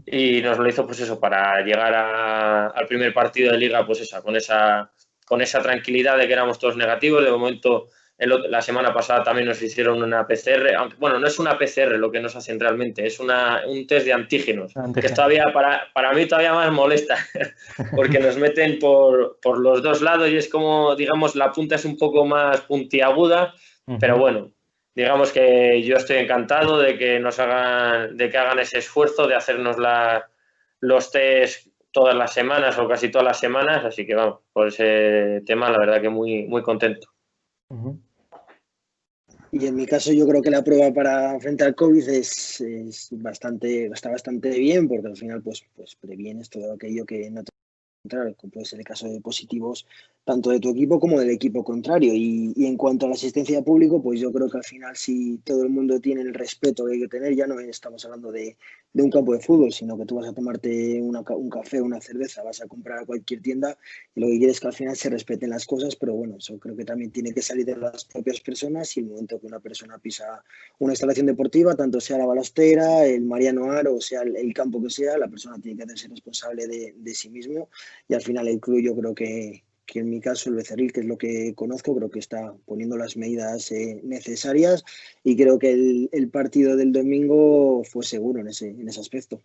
y 0.07 0.41
nos 0.41 0.57
lo 0.57 0.67
hizo 0.67 0.83
pues 0.87 0.99
eso, 1.01 1.19
para 1.19 1.61
llegar 1.61 1.93
a, 1.93 2.67
al 2.69 2.87
primer 2.87 3.13
partido 3.13 3.51
de 3.51 3.59
liga, 3.59 3.85
pues 3.85 4.01
esa, 4.01 4.23
con 4.23 4.35
esa, 4.35 4.91
con 5.27 5.43
esa 5.43 5.61
tranquilidad 5.61 6.17
de 6.17 6.25
que 6.25 6.33
éramos 6.33 6.57
todos 6.57 6.75
negativos. 6.75 7.23
De 7.23 7.29
momento 7.29 7.89
la 8.27 8.61
semana 8.61 8.93
pasada 8.93 9.23
también 9.23 9.47
nos 9.47 9.61
hicieron 9.61 10.01
una 10.01 10.27
PCR, 10.27 10.75
aunque, 10.77 10.97
bueno, 10.97 11.19
no 11.19 11.27
es 11.27 11.39
una 11.39 11.57
PCR 11.57 11.97
lo 11.97 12.11
que 12.11 12.19
nos 12.19 12.35
hacen 12.35 12.59
realmente, 12.59 13.05
es 13.05 13.19
una, 13.19 13.61
un 13.67 13.87
test 13.87 14.05
de 14.05 14.13
antígenos, 14.13 14.73
que 14.93 15.05
es 15.05 15.13
todavía 15.13 15.51
para, 15.53 15.87
para 15.93 16.13
mí 16.13 16.25
todavía 16.25 16.53
más 16.53 16.71
molesta, 16.71 17.17
porque 17.95 18.19
nos 18.19 18.37
meten 18.37 18.79
por, 18.79 19.39
por, 19.41 19.59
los 19.59 19.81
dos 19.81 20.01
lados 20.01 20.29
y 20.29 20.37
es 20.37 20.49
como, 20.49 20.95
digamos, 20.95 21.35
la 21.35 21.51
punta 21.51 21.75
es 21.75 21.85
un 21.85 21.97
poco 21.97 22.25
más 22.25 22.61
puntiaguda, 22.61 23.53
pero 23.99 24.17
bueno, 24.17 24.51
digamos 24.95 25.31
que 25.31 25.81
yo 25.83 25.97
estoy 25.97 26.17
encantado 26.17 26.79
de 26.79 26.97
que 26.97 27.19
nos 27.19 27.39
hagan, 27.39 28.15
de 28.15 28.29
que 28.29 28.37
hagan 28.37 28.59
ese 28.59 28.79
esfuerzo 28.79 29.27
de 29.27 29.35
hacernos 29.35 29.77
la, 29.77 30.29
los 30.79 31.11
test 31.11 31.67
todas 31.91 32.15
las 32.15 32.33
semanas 32.33 32.77
o 32.79 32.87
casi 32.87 33.09
todas 33.09 33.25
las 33.25 33.39
semanas, 33.39 33.85
así 33.85 34.05
que 34.05 34.15
vamos, 34.15 34.39
por 34.51 34.67
ese 34.67 35.41
tema 35.45 35.69
la 35.69 35.77
verdad 35.77 36.01
que 36.01 36.09
muy, 36.09 36.43
muy 36.45 36.61
contento. 36.61 37.07
Y 39.55 39.67
en 39.67 39.75
mi 39.75 39.85
caso 39.85 40.11
yo 40.11 40.27
creo 40.27 40.41
que 40.41 40.49
la 40.49 40.63
prueba 40.63 40.91
para 40.91 41.35
enfrentar 41.35 41.75
COVID 41.75 42.09
es, 42.09 42.59
es, 42.59 43.09
bastante, 43.11 43.85
está 43.85 44.09
bastante 44.09 44.49
bien 44.49 44.87
porque 44.87 45.05
al 45.05 45.15
final 45.15 45.43
pues, 45.43 45.63
pues 45.75 45.95
previenes 45.95 46.49
todo 46.49 46.73
aquello 46.73 47.05
que 47.05 47.29
no 47.29 47.43
te 47.43 47.51
puede 48.51 48.65
ser 48.65 48.79
el 48.79 48.85
caso 48.85 49.07
de 49.07 49.21
positivos 49.21 49.85
tanto 50.25 50.51
de 50.51 50.59
tu 50.59 50.69
equipo 50.69 50.99
como 50.99 51.19
del 51.19 51.29
equipo 51.29 51.63
contrario. 51.63 52.13
Y, 52.13 52.53
y, 52.55 52.65
en 52.65 52.77
cuanto 52.77 53.05
a 53.05 53.09
la 53.09 53.15
asistencia 53.15 53.57
de 53.57 53.63
público, 53.63 54.01
pues 54.01 54.19
yo 54.19 54.31
creo 54.31 54.49
que 54.49 54.57
al 54.57 54.63
final 54.63 54.95
si 54.95 55.39
todo 55.39 55.63
el 55.63 55.69
mundo 55.69 55.99
tiene 55.99 56.21
el 56.21 56.33
respeto 56.33 56.85
que 56.85 56.93
hay 56.93 57.01
que 57.01 57.07
tener, 57.07 57.35
ya 57.35 57.47
no 57.47 57.59
estamos 57.59 58.05
hablando 58.05 58.31
de, 58.31 58.57
de 58.93 59.03
un 59.03 59.09
campo 59.09 59.33
de 59.33 59.39
fútbol, 59.39 59.73
sino 59.73 59.97
que 59.97 60.05
tú 60.05 60.15
vas 60.15 60.27
a 60.29 60.33
tomarte 60.33 61.01
una, 61.01 61.21
un 61.21 61.49
café, 61.49 61.81
una 61.81 61.99
cerveza, 61.99 62.43
vas 62.43 62.61
a 62.61 62.67
comprar 62.67 62.99
a 62.99 63.05
cualquier 63.05 63.41
tienda 63.41 63.77
y 64.15 64.21
lo 64.21 64.27
que 64.27 64.37
quieres 64.37 64.57
es 64.57 64.61
que 64.61 64.67
al 64.67 64.73
final 64.73 64.95
se 64.95 65.09
respeten 65.09 65.49
las 65.49 65.65
cosas, 65.65 65.95
pero 65.95 66.13
bueno, 66.13 66.37
eso 66.37 66.59
creo 66.59 66.75
que 66.75 66.85
también 66.85 67.11
tiene 67.11 67.33
que 67.33 67.41
salir 67.41 67.65
de 67.65 67.75
las 67.75 68.05
propias 68.05 68.39
personas 68.39 68.95
y 68.95 68.99
el 68.99 69.07
momento 69.07 69.39
que 69.39 69.47
una 69.47 69.59
persona 69.59 69.97
pisa 69.97 70.43
una 70.79 70.93
instalación 70.93 71.25
deportiva, 71.25 71.75
tanto 71.75 71.99
sea 71.99 72.19
la 72.19 72.25
balastera, 72.25 73.05
el 73.05 73.23
Mariano 73.23 73.71
Aro, 73.71 73.95
o 73.95 74.01
sea 74.01 74.21
el, 74.21 74.35
el 74.37 74.53
campo 74.53 74.81
que 74.81 74.91
sea, 74.91 75.17
la 75.17 75.27
persona 75.27 75.59
tiene 75.59 75.77
que 75.77 75.83
hacerse 75.83 76.07
responsable 76.09 76.67
de, 76.67 76.93
de 76.95 77.13
sí 77.15 77.29
mismo 77.29 77.69
y 78.07 78.13
al 78.13 78.21
final 78.21 78.47
el 78.47 78.59
club 78.59 78.79
yo 78.79 78.95
creo 78.95 79.15
que, 79.15 79.63
que 79.85 79.99
en 79.99 80.09
mi 80.09 80.19
caso 80.19 80.49
el 80.49 80.55
Becerril, 80.55 80.91
que 80.91 81.01
es 81.01 81.05
lo 81.05 81.17
que 81.17 81.53
conozco, 81.55 81.95
creo 81.95 82.09
que 82.09 82.19
está 82.19 82.53
poniendo 82.65 82.97
las 82.97 83.17
medidas 83.17 83.71
eh, 83.71 83.99
necesarias 84.03 84.83
y 85.23 85.35
creo 85.35 85.59
que 85.59 86.09
el, 86.11 86.29
partido 86.29 86.75
del 86.75 86.91
domingo 86.91 87.83
fue 87.83 88.03
seguro 88.03 88.39
en 88.39 88.47
ese, 88.47 88.69
en 88.69 88.87
ese 88.87 88.99
aspecto. 88.99 89.41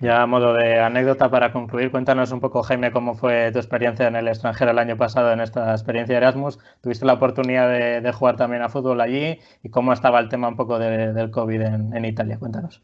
Ya 0.00 0.22
a 0.22 0.26
modo 0.26 0.54
de 0.54 0.80
anécdota 0.80 1.30
para 1.30 1.52
concluir, 1.52 1.90
cuéntanos 1.90 2.32
un 2.32 2.40
poco, 2.40 2.62
Jaime, 2.62 2.90
cómo 2.90 3.14
fue 3.14 3.52
tu 3.52 3.58
experiencia 3.58 4.08
en 4.08 4.16
el 4.16 4.28
extranjero 4.28 4.70
el 4.70 4.78
año 4.78 4.96
pasado 4.96 5.30
en 5.32 5.40
esta 5.40 5.72
experiencia 5.72 6.14
de 6.14 6.22
Erasmus. 6.22 6.58
¿Tuviste 6.80 7.04
la 7.04 7.12
oportunidad 7.12 7.68
de, 7.68 8.12
jugar 8.12 8.36
también 8.36 8.62
a 8.62 8.70
fútbol 8.70 9.02
allí? 9.02 9.38
¿Y 9.62 9.68
cómo 9.68 9.92
estaba 9.92 10.18
el 10.18 10.30
tema 10.30 10.48
un 10.48 10.56
poco 10.56 10.78
de, 10.78 11.12
del 11.12 11.30
COVID 11.30 11.60
en 11.60 12.04
Italia? 12.06 12.38
Cuéntanos. 12.38 12.82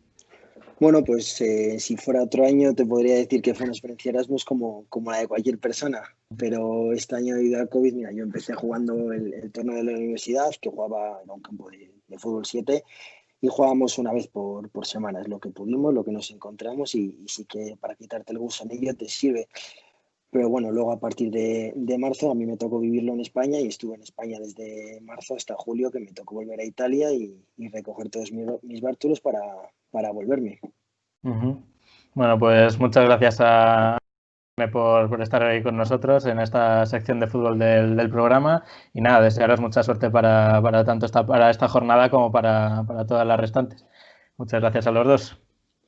Bueno, 0.78 1.02
pues 1.02 1.40
eh, 1.40 1.80
si 1.80 1.96
fuera 1.96 2.22
otro 2.22 2.44
año 2.44 2.74
te 2.74 2.84
podría 2.84 3.14
decir 3.14 3.40
que 3.40 3.54
fue 3.54 3.64
una 3.64 3.72
experiencia 3.72 4.10
Erasmus 4.10 4.44
como, 4.44 4.84
como 4.90 5.10
la 5.10 5.20
de 5.20 5.28
cualquier 5.28 5.58
persona, 5.58 6.02
pero 6.36 6.92
este 6.92 7.16
año 7.16 7.34
debido 7.34 7.60
al 7.60 7.70
COVID, 7.70 7.94
mira, 7.94 8.12
yo 8.12 8.22
empecé 8.22 8.52
jugando 8.52 9.10
el, 9.10 9.32
el 9.32 9.50
torneo 9.50 9.76
de 9.76 9.84
la 9.84 9.92
universidad, 9.92 10.50
que 10.60 10.68
jugaba 10.68 11.22
en 11.24 11.30
un 11.30 11.40
campo 11.40 11.70
de, 11.70 12.18
fútbol 12.18 12.44
7, 12.44 12.84
y 13.40 13.48
jugábamos 13.48 13.96
una 13.96 14.12
vez 14.12 14.28
por, 14.28 14.68
por, 14.68 14.86
semana, 14.86 15.22
es 15.22 15.28
lo 15.28 15.40
que 15.40 15.48
pudimos, 15.48 15.94
lo 15.94 16.04
que 16.04 16.12
nos 16.12 16.30
encontramos, 16.30 16.94
y, 16.94 17.22
y 17.24 17.28
sí 17.28 17.46
que 17.46 17.78
para 17.80 17.94
quitarte 17.94 18.32
el 18.32 18.38
gusanillo 18.38 18.94
te 18.94 19.08
sirve. 19.08 19.48
Pero 20.30 20.50
bueno, 20.50 20.70
luego 20.72 20.92
a 20.92 21.00
partir 21.00 21.30
de, 21.30 21.72
de, 21.74 21.98
marzo 21.98 22.30
a 22.30 22.34
mí 22.34 22.44
me 22.44 22.58
tocó 22.58 22.80
vivirlo 22.80 23.14
en 23.14 23.20
España 23.20 23.58
y 23.60 23.68
estuve 23.68 23.94
en 23.94 24.02
España 24.02 24.38
desde 24.40 25.00
marzo 25.00 25.36
hasta 25.36 25.54
julio, 25.54 25.90
que 25.90 26.00
me 26.00 26.12
tocó 26.12 26.34
volver 26.34 26.60
a 26.60 26.64
Italia 26.64 27.12
y, 27.12 27.42
y 27.56 27.68
recoger 27.68 28.10
todos 28.10 28.30
mis, 28.30 28.46
mis 28.62 28.82
bártulos 28.82 29.20
para, 29.22 29.40
para 29.96 30.12
volverme. 30.12 30.60
Uh 31.22 31.30
-huh. 31.30 31.64
Bueno, 32.12 32.38
pues 32.38 32.78
muchas 32.78 33.06
gracias 33.06 33.38
a 33.40 33.96
por, 34.70 35.08
por, 35.08 35.22
estar 35.22 35.42
ahí 35.42 35.62
con 35.62 35.76
nosotros 35.78 36.26
en 36.26 36.38
esta 36.38 36.84
sección 36.84 37.18
de 37.18 37.26
fútbol 37.26 37.58
del, 37.58 37.96
del 37.96 38.10
programa 38.10 38.62
y 38.92 39.00
nada, 39.00 39.22
desearos 39.22 39.58
mucha 39.58 39.82
suerte 39.82 40.10
para, 40.10 40.60
para 40.60 40.84
tanto 40.84 41.06
esta, 41.06 41.26
para 41.26 41.48
esta 41.48 41.68
jornada 41.68 42.10
como 42.10 42.30
para, 42.30 42.84
para, 42.86 43.06
todas 43.06 43.26
las 43.26 43.40
restantes. 43.40 43.86
Muchas 44.36 44.60
gracias 44.60 44.86
a 44.86 44.90
los 44.90 45.06
dos. 45.06 45.42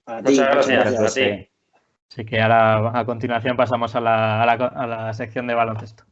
A 0.07 0.23
ti, 0.23 0.33
muchas 0.33 0.55
gracias, 0.55 0.85
gracias 0.85 1.13
a 1.13 1.15
ti. 1.15 1.51
Así 2.11 2.25
que 2.25 2.41
ahora 2.41 2.99
a 2.99 3.05
continuación 3.05 3.59
pasamos 3.59 3.95
a 3.95 4.01
la, 4.01 4.43
a 4.43 4.47
la, 4.47 4.53
a 4.53 4.87
la 4.87 5.13
sección 5.13 5.47
de 5.47 5.55
baloncesto. 5.55 6.05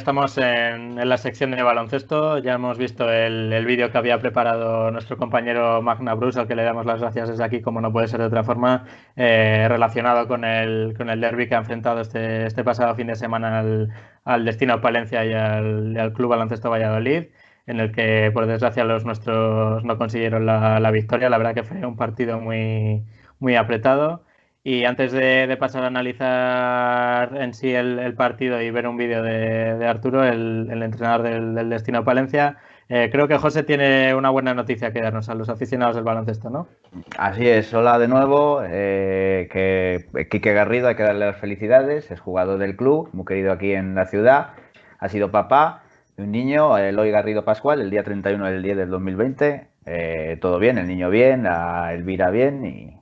Estamos 0.00 0.38
en, 0.38 0.96
la 0.96 1.18
sección 1.18 1.50
de 1.50 1.62
baloncesto. 1.62 2.38
Ya 2.38 2.54
hemos 2.54 2.78
visto 2.78 3.12
el, 3.12 3.52
el 3.52 3.66
vídeo 3.66 3.92
que 3.92 3.98
había 3.98 4.18
preparado 4.18 4.90
nuestro 4.90 5.18
compañero 5.18 5.82
Magna 5.82 6.14
Bruce, 6.14 6.40
al 6.40 6.48
que 6.48 6.54
le 6.54 6.64
damos 6.64 6.86
las 6.86 7.00
gracias 7.00 7.28
desde 7.28 7.44
aquí, 7.44 7.60
como 7.60 7.82
no 7.82 7.92
puede 7.92 8.08
ser 8.08 8.20
de 8.20 8.26
otra 8.26 8.42
forma, 8.42 8.86
eh, 9.16 9.66
relacionado 9.68 10.26
con 10.26 10.46
el, 10.46 10.94
con 10.96 11.08
derby 11.20 11.48
que 11.48 11.54
ha 11.54 11.58
enfrentado 11.58 12.00
este, 12.00 12.46
este 12.46 12.64
pasado 12.64 12.94
fin 12.94 13.08
de 13.08 13.14
semana 13.14 13.58
al, 13.58 13.90
al 14.24 14.44
Destino 14.46 14.80
Palencia 14.80 15.22
y 15.26 15.34
al, 15.34 16.12
Club 16.14 16.30
Baloncesto 16.30 16.70
Valladolid, 16.70 17.24
en 17.66 17.80
el 17.80 17.92
que, 17.92 18.30
por 18.32 18.46
desgracia, 18.46 18.84
los 18.84 19.04
nuestros 19.04 19.84
no 19.84 19.98
consiguieron 19.98 20.46
la, 20.46 20.90
victoria. 20.90 21.28
La 21.28 21.36
verdad 21.36 21.54
que 21.54 21.62
fue 21.62 21.84
un 21.84 21.96
partido 21.96 22.40
muy 22.40 23.56
apretado. 23.56 24.24
Y 24.62 24.84
antes 24.84 25.12
de, 25.12 25.56
pasar 25.58 25.84
a 25.84 25.86
analizar 25.86 27.34
en 27.34 27.54
sí 27.54 27.72
el, 27.72 28.14
partido 28.14 28.60
y 28.60 28.70
ver 28.70 28.86
un 28.86 28.98
vídeo 28.98 29.22
de, 29.22 29.86
Arturo, 29.86 30.22
el, 30.22 30.70
entrenador 30.82 31.22
del, 31.22 31.70
Destino 31.70 32.04
Palencia, 32.04 32.58
eh, 32.90 33.08
creo 33.10 33.26
que 33.26 33.38
José 33.38 33.62
tiene 33.62 34.14
una 34.14 34.28
buena 34.28 34.52
noticia 34.52 34.92
que 34.92 35.00
darnos 35.00 35.30
a 35.30 35.34
los 35.34 35.48
aficionados 35.48 35.94
del 35.94 36.04
baloncesto, 36.04 36.50
¿no? 36.50 36.68
Así 37.16 37.48
es, 37.48 37.72
hola 37.72 37.98
de 37.98 38.08
nuevo, 38.08 38.60
eh, 38.62 39.48
que 39.50 40.28
Quique 40.28 40.52
Garrido 40.52 40.88
hay 40.88 40.94
que 40.94 41.04
darle 41.04 41.24
las 41.24 41.38
felicidades, 41.38 42.10
es 42.10 42.20
jugador 42.20 42.58
del 42.58 42.76
club, 42.76 43.08
muy 43.14 43.24
querido 43.24 43.52
aquí 43.52 43.72
en 43.72 43.94
la 43.94 44.06
ciudad, 44.06 44.50
ha 44.98 45.08
sido 45.08 45.30
papá 45.30 45.84
de 46.18 46.24
un 46.24 46.32
niño, 46.32 46.76
Eloy 46.76 47.10
Garrido 47.10 47.46
Pascual, 47.46 47.80
el 47.80 47.88
día 47.88 48.04
31 48.04 48.44
del 48.44 48.62
10 48.62 48.76
del 48.76 48.90
2020, 48.90 49.68
eh, 49.86 50.38
todo 50.42 50.58
bien, 50.58 50.76
el 50.76 50.86
niño 50.86 51.08
bien, 51.08 51.44
la 51.44 51.94
Elvira 51.94 52.28
bien 52.28 52.66
y 52.66 52.99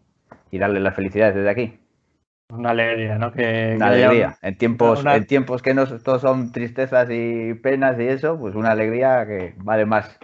y 0.50 0.58
darle 0.58 0.80
las 0.80 0.94
felicidades 0.94 1.34
desde 1.34 1.50
aquí. 1.50 1.78
Una 2.50 2.70
alegría, 2.70 3.18
¿no? 3.18 3.30
Que, 3.30 3.74
una 3.76 3.88
alegría. 3.88 4.38
En 4.40 4.56
tiempos, 4.56 5.04
en 5.04 5.26
tiempos 5.26 5.60
que 5.60 5.74
no 5.74 5.86
todos 5.98 6.22
son 6.22 6.50
tristezas 6.50 7.08
y 7.10 7.52
penas 7.54 8.00
y 8.00 8.08
eso, 8.08 8.38
pues 8.38 8.54
una 8.54 8.70
alegría 8.70 9.26
que 9.26 9.54
vale 9.58 9.84
más 9.84 10.18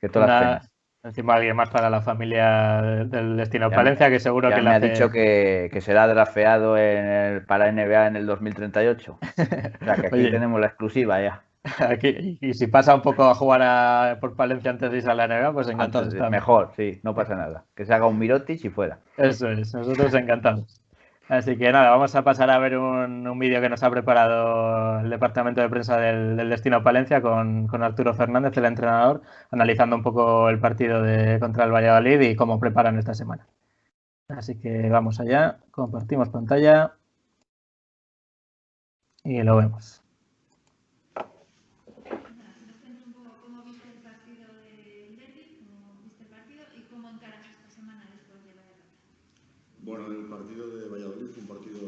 que 0.00 0.08
todas 0.08 0.28
las 0.28 0.40
penas. 0.40 0.72
Encima 1.04 1.34
alguien 1.34 1.54
más 1.54 1.70
para 1.70 1.88
la 1.88 2.00
familia 2.02 2.82
del 2.82 3.36
Destino 3.36 3.70
Palencia, 3.70 4.10
que 4.10 4.18
seguro 4.18 4.50
que 4.50 4.60
me 4.60 4.70
ha 4.70 4.80
dicho 4.80 5.08
que, 5.08 5.70
será 5.80 6.08
drafeado 6.08 6.76
en 6.76 7.06
el, 7.06 7.42
para 7.44 7.70
NBA 7.70 8.08
en 8.08 8.16
el 8.16 8.26
2038. 8.26 9.18
o 9.20 9.84
sea 9.84 9.94
que 9.94 10.06
aquí 10.08 10.30
tenemos 10.32 10.58
la 10.58 10.66
exclusiva 10.66 11.22
ya. 11.22 11.42
Aquí, 11.78 12.38
y 12.40 12.54
si 12.54 12.66
pasa 12.66 12.94
un 12.94 13.02
poco 13.02 13.24
a 13.24 13.34
jugar 13.34 14.20
por 14.20 14.36
Palencia 14.36 14.70
antes 14.70 14.90
de 14.90 14.98
irse 14.98 15.10
a 15.10 15.14
la 15.14 15.26
NBA, 15.26 15.52
pues 15.52 15.68
encantados. 15.68 16.14
mejor, 16.30 16.70
sí, 16.76 17.00
no 17.02 17.14
pasa 17.14 17.34
nada. 17.34 17.64
Que 17.74 17.84
se 17.84 17.94
haga 17.94 18.06
un 18.06 18.18
Mirotic 18.18 18.64
y 18.64 18.70
fuera. 18.70 19.00
Eso 19.16 19.48
es, 19.50 19.74
nosotros 19.74 20.14
encantados. 20.14 20.80
Así 21.28 21.56
que 21.56 21.72
nada, 21.72 21.90
vamos 21.90 22.14
a 22.14 22.22
pasar 22.22 22.50
a 22.50 22.58
ver 22.58 22.78
un, 22.78 23.38
vídeo 23.40 23.60
que 23.60 23.68
nos 23.68 23.82
ha 23.82 23.90
preparado 23.90 25.00
el 25.00 25.10
departamento 25.10 25.60
de 25.60 25.68
prensa 25.68 25.98
del, 25.98 26.36
Destino 26.48 26.84
Palencia 26.84 27.20
con, 27.20 27.68
Arturo 27.82 28.14
Fernández, 28.14 28.56
el 28.56 28.64
entrenador, 28.64 29.22
analizando 29.50 29.96
un 29.96 30.02
poco 30.04 30.48
el 30.48 30.60
partido 30.60 31.02
de, 31.02 31.40
contra 31.40 31.64
el 31.64 31.72
Valladolid 31.72 32.20
y 32.20 32.36
cómo 32.36 32.60
preparan 32.60 32.98
esta 32.98 33.14
semana. 33.14 33.48
Así 34.28 34.58
que 34.60 34.88
vamos 34.88 35.18
allá, 35.18 35.58
compartimos 35.72 36.28
pantalla 36.28 36.92
y 39.24 39.42
lo 39.42 39.56
vemos. 39.56 40.05
Bueno, 49.86 50.10
el 50.10 50.26
partido 50.26 50.68
de 50.76 50.88
Valladolid 50.88 51.28
fue 51.28 51.42
un 51.42 51.48
partido 51.48 51.78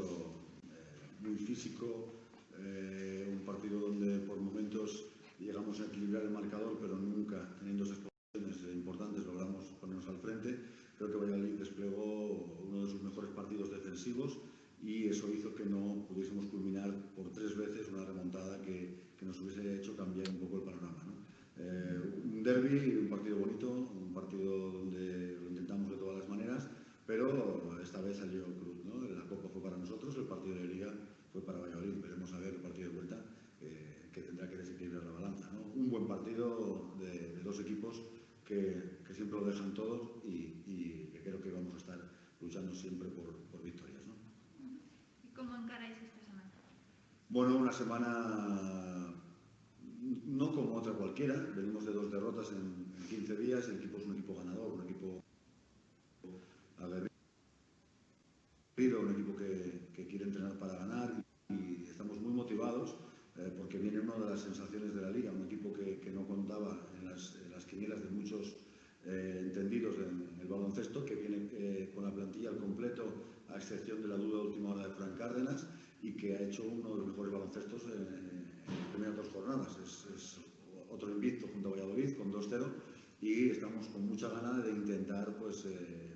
eh, 0.71 1.19
muy 1.21 1.35
físico, 1.35 2.15
eh, 2.57 3.27
un 3.29 3.45
partido 3.45 3.81
donde 3.81 4.21
por 4.21 4.39
momentos 4.39 5.07
llegamos 5.41 5.81
a 5.81 5.87
equilibrar 5.87 6.23
el 6.23 6.31
marcador, 6.31 6.79
pero 6.81 6.97
nunca, 6.97 7.57
teniendo 7.59 7.83
esas 7.83 7.99
posiciones 7.99 8.73
importantes, 8.73 9.27
logramos 9.27 9.65
ponernos 9.81 10.07
al 10.07 10.19
frente. 10.19 10.61
Creo 10.97 11.11
que 11.11 11.17
Valladolid 11.17 11.59
desplegó 11.59 12.57
uno 12.69 12.87
de 12.87 12.93
sus 12.93 13.03
mejores 13.03 13.33
partidos 13.33 13.73
defensivos 13.73 14.39
y 14.81 15.09
eso 15.09 15.29
hizo 15.35 15.53
que 15.57 15.65
no 15.65 16.07
pudiésemos 16.07 16.47
culminar 16.47 16.95
por 17.17 17.33
tres 17.33 17.57
veces 17.57 17.89
una 17.89 18.05
remontada 18.05 18.63
que, 18.63 19.09
nos 19.23 19.41
hubiese 19.41 19.75
hecho 19.75 19.97
cambiar 19.97 20.29
un 20.29 20.39
poco 20.39 20.59
el 20.59 20.63
panorama. 20.63 21.03
¿no? 21.05 21.15
Eh, 21.57 21.99
un 22.33 22.45
derby, 22.45 22.97
un 22.97 23.09
partido 23.09 23.39
bonito, 23.39 23.69
un 23.69 24.15
partido 24.15 24.71
donde 24.71 25.37
lo 25.41 25.49
intentamos 25.49 25.91
de 25.91 25.97
todas 25.97 26.19
las 26.19 26.29
maneras, 26.29 26.71
pero 27.09 27.81
esta 27.81 28.03
vez 28.03 28.19
salió 28.19 28.45
cruz. 28.45 28.85
¿no? 28.85 29.01
La 29.09 29.25
Copa 29.25 29.49
fue 29.49 29.63
para 29.63 29.79
nosotros, 29.79 30.15
el 30.17 30.27
partido 30.27 30.57
de 30.57 30.65
Liga 30.67 30.93
fue 31.33 31.41
para 31.41 31.59
Valladolid. 31.59 32.03
Veremos 32.03 32.31
a 32.35 32.39
ver 32.39 32.53
el 32.53 32.61
partido 32.61 32.91
de 32.91 32.95
vuelta 32.95 33.25
eh, 33.63 34.11
que 34.13 34.21
tendrá 34.21 34.47
que 34.47 34.59
desequilibrar 34.59 35.05
la 35.05 35.13
balanza. 35.13 35.51
¿no? 35.55 35.73
Un 35.75 35.89
buen 35.89 36.07
partido 36.07 36.95
de, 37.01 37.41
dos 37.43 37.61
equipos 37.61 38.03
que, 38.45 38.99
que, 39.07 39.15
siempre 39.15 39.41
lo 39.41 39.47
dejan 39.47 39.73
todo 39.73 40.21
y, 40.23 40.63
y, 40.67 41.09
que 41.11 41.23
creo 41.23 41.41
que 41.41 41.51
vamos 41.51 41.73
a 41.73 41.79
estar 41.79 41.99
luchando 42.43 42.75
siempre 42.75 43.09
por, 43.09 43.35
por 43.51 43.63
victorias. 43.63 44.03
¿no? 44.07 44.13
¿Y 45.25 45.33
cómo 45.33 45.57
encaráis 45.57 45.97
esta 45.97 46.21
semana? 46.21 46.53
Bueno, 47.31 47.57
una 47.57 47.73
semana 47.73 49.15
no 50.27 50.53
como 50.53 50.75
otra 50.75 50.93
cualquiera. 50.93 51.35
Venimos 51.57 51.87
de 51.87 51.93
dos 51.95 52.13
derrotas 52.13 52.53
en, 52.53 52.93
en 53.01 53.09
15 53.09 53.37
días. 53.37 53.67
El 53.71 53.77
equipo 53.77 53.97
es 53.97 54.05
un 54.05 54.13
equipo 54.13 54.35
ganador, 54.35 54.75
un 54.75 54.83
equipo 54.83 55.23
aguerrido, 56.81 57.09
un 59.01 59.13
equipo 59.13 59.37
que, 59.37 59.89
que, 59.95 60.07
quiere 60.07 60.27
entrenar 60.27 60.48
para 60.59 60.75
ganar 60.77 61.25
y, 61.49 61.85
estamos 61.85 62.21
muy 62.21 62.33
motivados 62.33 62.97
eh, 63.37 63.53
porque 63.57 63.79
viene 63.79 64.01
una 64.01 64.15
de 64.17 64.31
las 64.31 64.41
sensaciones 64.41 64.95
de 64.95 65.01
la 65.01 65.11
liga, 65.11 65.31
un 65.31 65.45
equipo 65.45 65.73
que, 65.73 66.11
no 66.13 66.27
contaba 66.27 66.89
en 66.99 67.05
las, 67.05 67.37
en 67.45 67.53
las, 67.53 67.65
quinielas 67.67 68.03
de 68.03 68.11
muchos 68.11 68.57
eh, 69.05 69.43
entendidos 69.47 69.97
en, 69.99 70.41
el 70.41 70.49
baloncesto, 70.49 71.05
que 71.05 71.15
viene 71.15 71.49
eh, 71.53 71.93
con 71.95 72.05
la 72.05 72.13
plantilla 72.13 72.51
al 72.51 72.59
completo, 72.59 73.05
a 73.49 73.57
excepción 73.57 74.03
de 74.03 74.09
la 74.09 74.17
duda 74.17 74.43
última 74.43 74.71
hora 74.71 74.89
de 74.89 74.95
Frank 74.95 75.17
Cárdenas, 75.17 75.67
y 76.03 76.13
que 76.13 76.37
ha 76.37 76.43
hecho 76.43 76.65
uno 76.65 76.91
de 76.91 76.97
los 76.97 77.07
mejores 77.07 77.33
baloncestos 77.33 77.85
en, 77.85 78.49
las 78.67 78.89
primeras 78.93 79.17
dos 79.17 79.29
jornadas. 79.29 79.79
Es, 80.15 80.41
otro 80.91 81.11
invicto 81.11 81.47
junto 81.47 81.69
a 81.69 81.73
Valladolid 81.73 82.17
con 82.17 82.33
2-0 82.33 82.67
y 83.21 83.51
estamos 83.51 83.87
con 83.89 84.09
mucha 84.09 84.29
ganas 84.31 84.65
de 84.65 84.71
intentar 84.71 85.37
pues, 85.37 85.67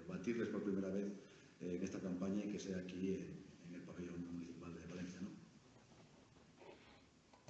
batirles 0.08 0.48
por 0.48 0.62
primera 0.62 0.88
vez 0.88 1.12
en 1.60 1.82
esta 1.82 2.00
campaña 2.00 2.42
y 2.44 2.48
que 2.48 2.58
sea 2.58 2.78
aquí 2.78 3.20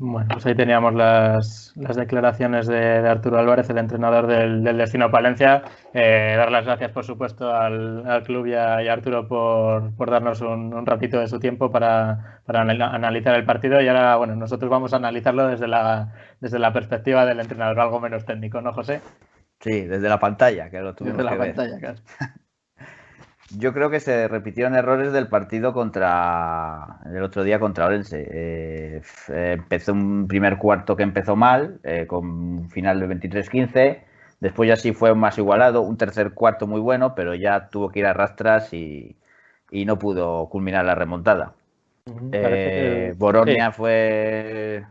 Bueno, 0.05 0.31
pues 0.33 0.45
ahí 0.47 0.57
teníamos 0.57 0.95
las, 0.95 1.73
las 1.77 1.95
declaraciones 1.95 2.67
de, 2.67 3.03
de, 3.03 3.09
Arturo 3.09 3.38
Álvarez, 3.38 3.71
el 3.71 3.79
entrenador 3.79 4.27
del, 4.27 4.65
del 4.65 4.77
Destino 4.77 5.12
Palencia. 5.12 5.62
Eh, 5.95 6.35
dar 6.37 6.51
las 6.51 6.65
gracias, 6.65 6.91
por 6.91 7.05
supuesto, 7.05 7.55
al, 7.55 8.05
al 8.05 8.25
club 8.25 8.47
y 8.47 8.55
a, 8.55 8.83
y 8.83 8.88
a, 8.88 8.95
Arturo 8.95 9.29
por, 9.29 9.95
por 9.95 10.11
darnos 10.11 10.41
un, 10.41 10.75
un, 10.75 10.87
ratito 10.87 11.21
de 11.21 11.29
su 11.29 11.38
tiempo 11.38 11.71
para, 11.71 12.41
para, 12.45 12.62
analizar 12.62 13.37
el 13.37 13.45
partido. 13.45 13.81
Y 13.81 13.87
ahora, 13.87 14.17
bueno, 14.17 14.35
nosotros 14.35 14.69
vamos 14.69 14.93
a 14.93 14.97
analizarlo 14.97 15.47
desde 15.47 15.69
la, 15.69 16.12
desde 16.41 16.59
la 16.59 16.73
perspectiva 16.73 17.25
del 17.25 17.38
entrenador, 17.38 17.79
algo 17.79 18.01
menos 18.01 18.25
técnico, 18.25 18.61
¿no, 18.61 18.73
José? 18.73 19.01
Sí, 19.61 19.83
desde 19.83 20.09
la 20.09 20.19
pantalla, 20.19 20.69
que 20.69 20.81
lo 20.81 20.97
tuvimos 20.97 21.19
Desde 21.19 21.31
la 21.31 21.38
pantalla, 21.38 21.79
claro. 21.79 21.99
Yo 23.59 23.73
creo 23.73 23.91
que 23.91 24.01
se 24.01 24.29
repitieron 24.29 24.75
errores 24.75 25.12
del 25.12 25.29
partido 25.29 25.73
contra 25.73 27.01
el 27.07 27.23
otro 27.23 27.45
día 27.45 27.59
contra 27.59 27.87
Orense. 27.87 28.27
Eh, 28.31 29.03
empezó 29.29 29.93
un 29.93 30.27
primer 30.29 30.59
cuarto 30.59 30.97
que 30.97 31.03
empezó 31.03 31.37
mal, 31.37 31.81
eh, 31.83 32.07
con 32.07 32.27
un 32.27 32.71
final 32.71 33.01
de 33.01 33.07
23-15. 33.09 34.05
Después 34.41 34.69
ya 34.69 34.77
sí 34.77 34.93
fue 34.93 35.15
más 35.15 35.38
igualado, 35.38 35.83
un 35.83 35.97
tercer 35.97 36.33
cuarto 36.33 36.67
muy 36.67 36.81
bueno, 36.81 37.15
pero 37.15 37.35
ya 37.35 37.69
tuvo 37.69 37.91
que 37.91 38.01
ir 38.01 38.07
a 38.07 38.12
rastras 38.12 38.73
y, 38.73 39.17
y 39.71 39.85
no 39.85 39.99
pudo 39.99 40.49
culminar 40.49 40.85
la 40.85 40.95
remontada. 40.95 41.55
Uh 42.07 42.11
-huh. 42.11 42.29
eh, 42.33 43.09
que... 43.11 43.15
Boronia 43.17 43.71
sí. 43.71 43.77
fue 43.77 44.85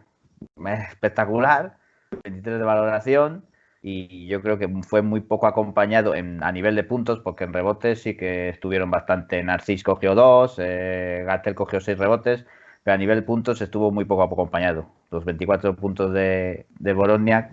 espectacular, 0.89 1.78
23 2.24 2.60
de 2.60 2.65
valoración 2.65 3.50
y 3.83 4.27
yo 4.27 4.41
creo 4.41 4.59
que 4.59 4.69
fue 4.83 5.01
muy 5.01 5.21
poco 5.21 5.47
acompañado 5.47 6.13
en, 6.13 6.43
a 6.43 6.51
nivel 6.51 6.75
de 6.75 6.83
puntos, 6.83 7.19
porque 7.19 7.45
en 7.45 7.53
rebotes 7.53 8.01
sí 8.01 8.15
que 8.15 8.49
estuvieron 8.49 8.91
bastante. 8.91 9.41
Narcís 9.43 9.83
cogió 9.83 10.13
dos, 10.13 10.57
eh, 10.59 11.23
Gatel 11.25 11.55
cogió 11.55 11.79
seis 11.79 11.97
rebotes, 11.97 12.45
pero 12.83 12.93
a 12.95 12.97
nivel 12.97 13.17
de 13.17 13.23
puntos 13.23 13.59
estuvo 13.61 13.91
muy 13.91 14.05
poco 14.05 14.23
acompañado. 14.23 14.85
Los 15.09 15.25
24 15.25 15.75
puntos 15.75 16.13
de, 16.13 16.67
de 16.79 17.45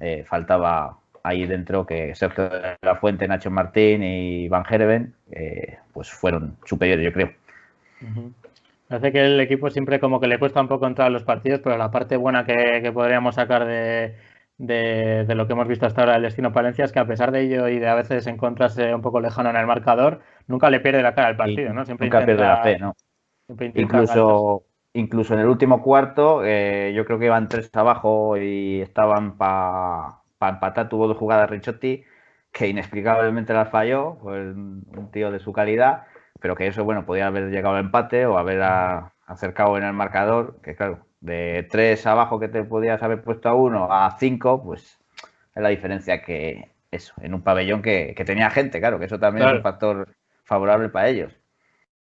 eh, 0.00 0.24
faltaba 0.26 0.98
ahí 1.22 1.46
dentro 1.46 1.86
que 1.86 2.14
Sergio 2.14 2.48
de 2.48 2.76
la 2.80 2.96
Fuente, 2.96 3.28
Nacho 3.28 3.50
Martín 3.50 4.02
y 4.02 4.48
Van 4.48 4.64
Gerven 4.64 5.14
eh, 5.30 5.78
pues 5.92 6.10
fueron 6.10 6.56
superiores, 6.64 7.04
yo 7.04 7.12
creo. 7.12 7.30
Uh 8.00 8.06
-huh. 8.06 8.32
Parece 8.88 9.12
que 9.12 9.24
el 9.24 9.40
equipo 9.40 9.70
siempre 9.70 10.00
como 10.00 10.20
que 10.20 10.26
le 10.26 10.38
cuesta 10.38 10.60
un 10.60 10.68
poco 10.68 10.86
entrar 10.86 11.06
a 11.06 11.10
los 11.10 11.24
partidos, 11.24 11.60
pero 11.62 11.78
la 11.78 11.90
parte 11.90 12.16
buena 12.16 12.44
que, 12.44 12.80
que 12.82 12.92
podríamos 12.92 13.36
sacar 13.36 13.64
de, 13.64 14.16
de, 14.62 15.24
de, 15.26 15.34
lo 15.34 15.46
que 15.48 15.54
hemos 15.54 15.66
visto 15.66 15.86
hasta 15.86 16.02
ahora 16.02 16.12
del 16.12 16.22
destino 16.22 16.52
Palencia 16.52 16.84
es 16.84 16.92
que 16.92 17.00
a 17.00 17.06
pesar 17.06 17.32
de 17.32 17.40
ello 17.40 17.66
y 17.66 17.80
de 17.80 17.88
a 17.88 17.96
veces 17.96 18.28
encontrarse 18.28 18.94
un 18.94 19.02
poco 19.02 19.20
lejano 19.20 19.50
en 19.50 19.56
el 19.56 19.66
marcador, 19.66 20.20
nunca 20.46 20.70
le 20.70 20.78
pierde 20.78 21.02
la 21.02 21.16
cara 21.16 21.28
al 21.28 21.36
partido, 21.36 21.74
¿no? 21.74 21.84
Siempre 21.84 22.06
nunca 22.06 22.20
intenta, 22.20 22.36
pierde 22.36 22.48
la 22.48 22.62
fe, 22.62 22.78
¿no? 22.78 22.94
Incluso, 23.74 24.62
incluso 24.92 25.34
en 25.34 25.40
el 25.40 25.48
último 25.48 25.82
cuarto, 25.82 26.44
eh, 26.44 26.92
yo 26.94 27.04
creo 27.04 27.18
que 27.18 27.24
iban 27.26 27.48
tres 27.48 27.70
abajo 27.74 28.36
y 28.36 28.80
estaban 28.80 29.36
para 29.36 30.20
pa 30.38 30.50
empatar, 30.50 30.88
tuvo 30.88 31.08
dos 31.08 31.16
jugadas 31.16 31.50
Richotti 31.50 32.04
que 32.52 32.68
inexplicablemente 32.68 33.52
las 33.54 33.68
falló, 33.68 34.18
pues 34.22 34.54
un 34.54 35.10
tío 35.10 35.32
de 35.32 35.40
su 35.40 35.52
calidad, 35.52 36.04
pero 36.40 36.54
que 36.54 36.68
eso, 36.68 36.84
bueno, 36.84 37.04
podía 37.04 37.26
haber 37.26 37.50
llegado 37.50 37.74
al 37.74 37.84
empate 37.84 38.26
o 38.26 38.38
haber 38.38 38.62
a, 38.62 39.12
acercado 39.26 39.76
en 39.76 39.84
el 39.84 39.92
marcador, 39.92 40.60
que 40.62 40.76
claro, 40.76 41.06
de 41.22 41.66
tres 41.70 42.06
abajo 42.06 42.38
que 42.38 42.48
te 42.48 42.64
podías 42.64 43.02
haber 43.02 43.22
puesto 43.22 43.48
a 43.48 43.54
uno 43.54 43.92
a 43.92 44.16
cinco, 44.18 44.62
pues 44.62 44.98
es 45.54 45.62
la 45.62 45.68
diferencia 45.70 46.22
que 46.22 46.70
eso, 46.90 47.14
en 47.22 47.32
un 47.32 47.42
pabellón 47.42 47.80
que, 47.80 48.14
que 48.14 48.24
tenía 48.24 48.50
gente, 48.50 48.80
claro, 48.80 48.98
que 48.98 49.06
eso 49.06 49.18
también 49.18 49.44
claro. 49.44 49.56
es 49.56 49.60
un 49.60 49.62
factor 49.62 50.08
favorable 50.44 50.88
para 50.90 51.08
ellos. 51.08 51.32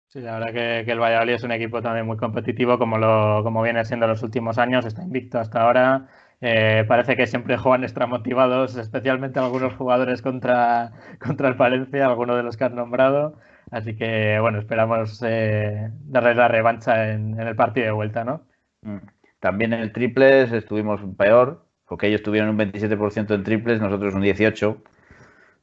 Sí, 0.07 0.21
la 0.21 0.39
verdad 0.39 0.53
que, 0.53 0.85
que, 0.85 0.91
el 0.91 0.99
Valladolid 0.99 1.33
es 1.33 1.43
un 1.43 1.51
equipo 1.51 1.81
también 1.81 2.05
muy 2.05 2.17
competitivo, 2.17 2.77
como, 2.77 2.97
lo, 2.97 3.43
como 3.43 3.61
viene 3.61 3.83
siendo 3.85 4.07
los 4.07 4.23
últimos 4.23 4.57
años, 4.57 4.85
está 4.85 5.03
invicto 5.03 5.39
hasta 5.39 5.61
ahora. 5.61 6.07
Eh, 6.39 6.85
parece 6.87 7.15
que 7.15 7.27
siempre 7.27 7.57
juegan 7.57 7.83
extramotivados, 7.83 8.75
especialmente 8.77 9.39
algunos 9.39 9.73
jugadores 9.73 10.21
contra, 10.21 10.91
contra 11.19 11.49
el 11.49 11.55
Palencia, 11.55 12.05
algunos 12.05 12.37
de 12.37 12.43
los 12.43 12.57
que 12.57 12.65
has 12.65 12.71
nombrado. 12.71 13.39
Así 13.71 13.95
que, 13.97 14.37
bueno, 14.39 14.59
esperamos 14.59 15.21
eh, 15.25 15.91
darles 16.05 16.37
la 16.37 16.47
revancha 16.47 17.11
en, 17.11 17.39
en, 17.39 17.47
el 17.47 17.55
partido 17.55 17.87
de 17.87 17.91
vuelta, 17.91 18.23
¿no? 18.23 18.43
Mm. 18.81 18.97
También 19.39 19.73
en 19.73 19.81
el 19.81 19.91
triples 19.91 20.51
estuvimos 20.51 21.01
peor, 21.17 21.65
porque 21.87 22.07
ellos 22.07 22.23
tuvieron 22.23 22.49
un 22.49 22.57
27% 22.57 23.33
en 23.33 23.43
triples, 23.43 23.81
nosotros 23.81 24.13
un 24.13 24.23
18%. 24.23 24.77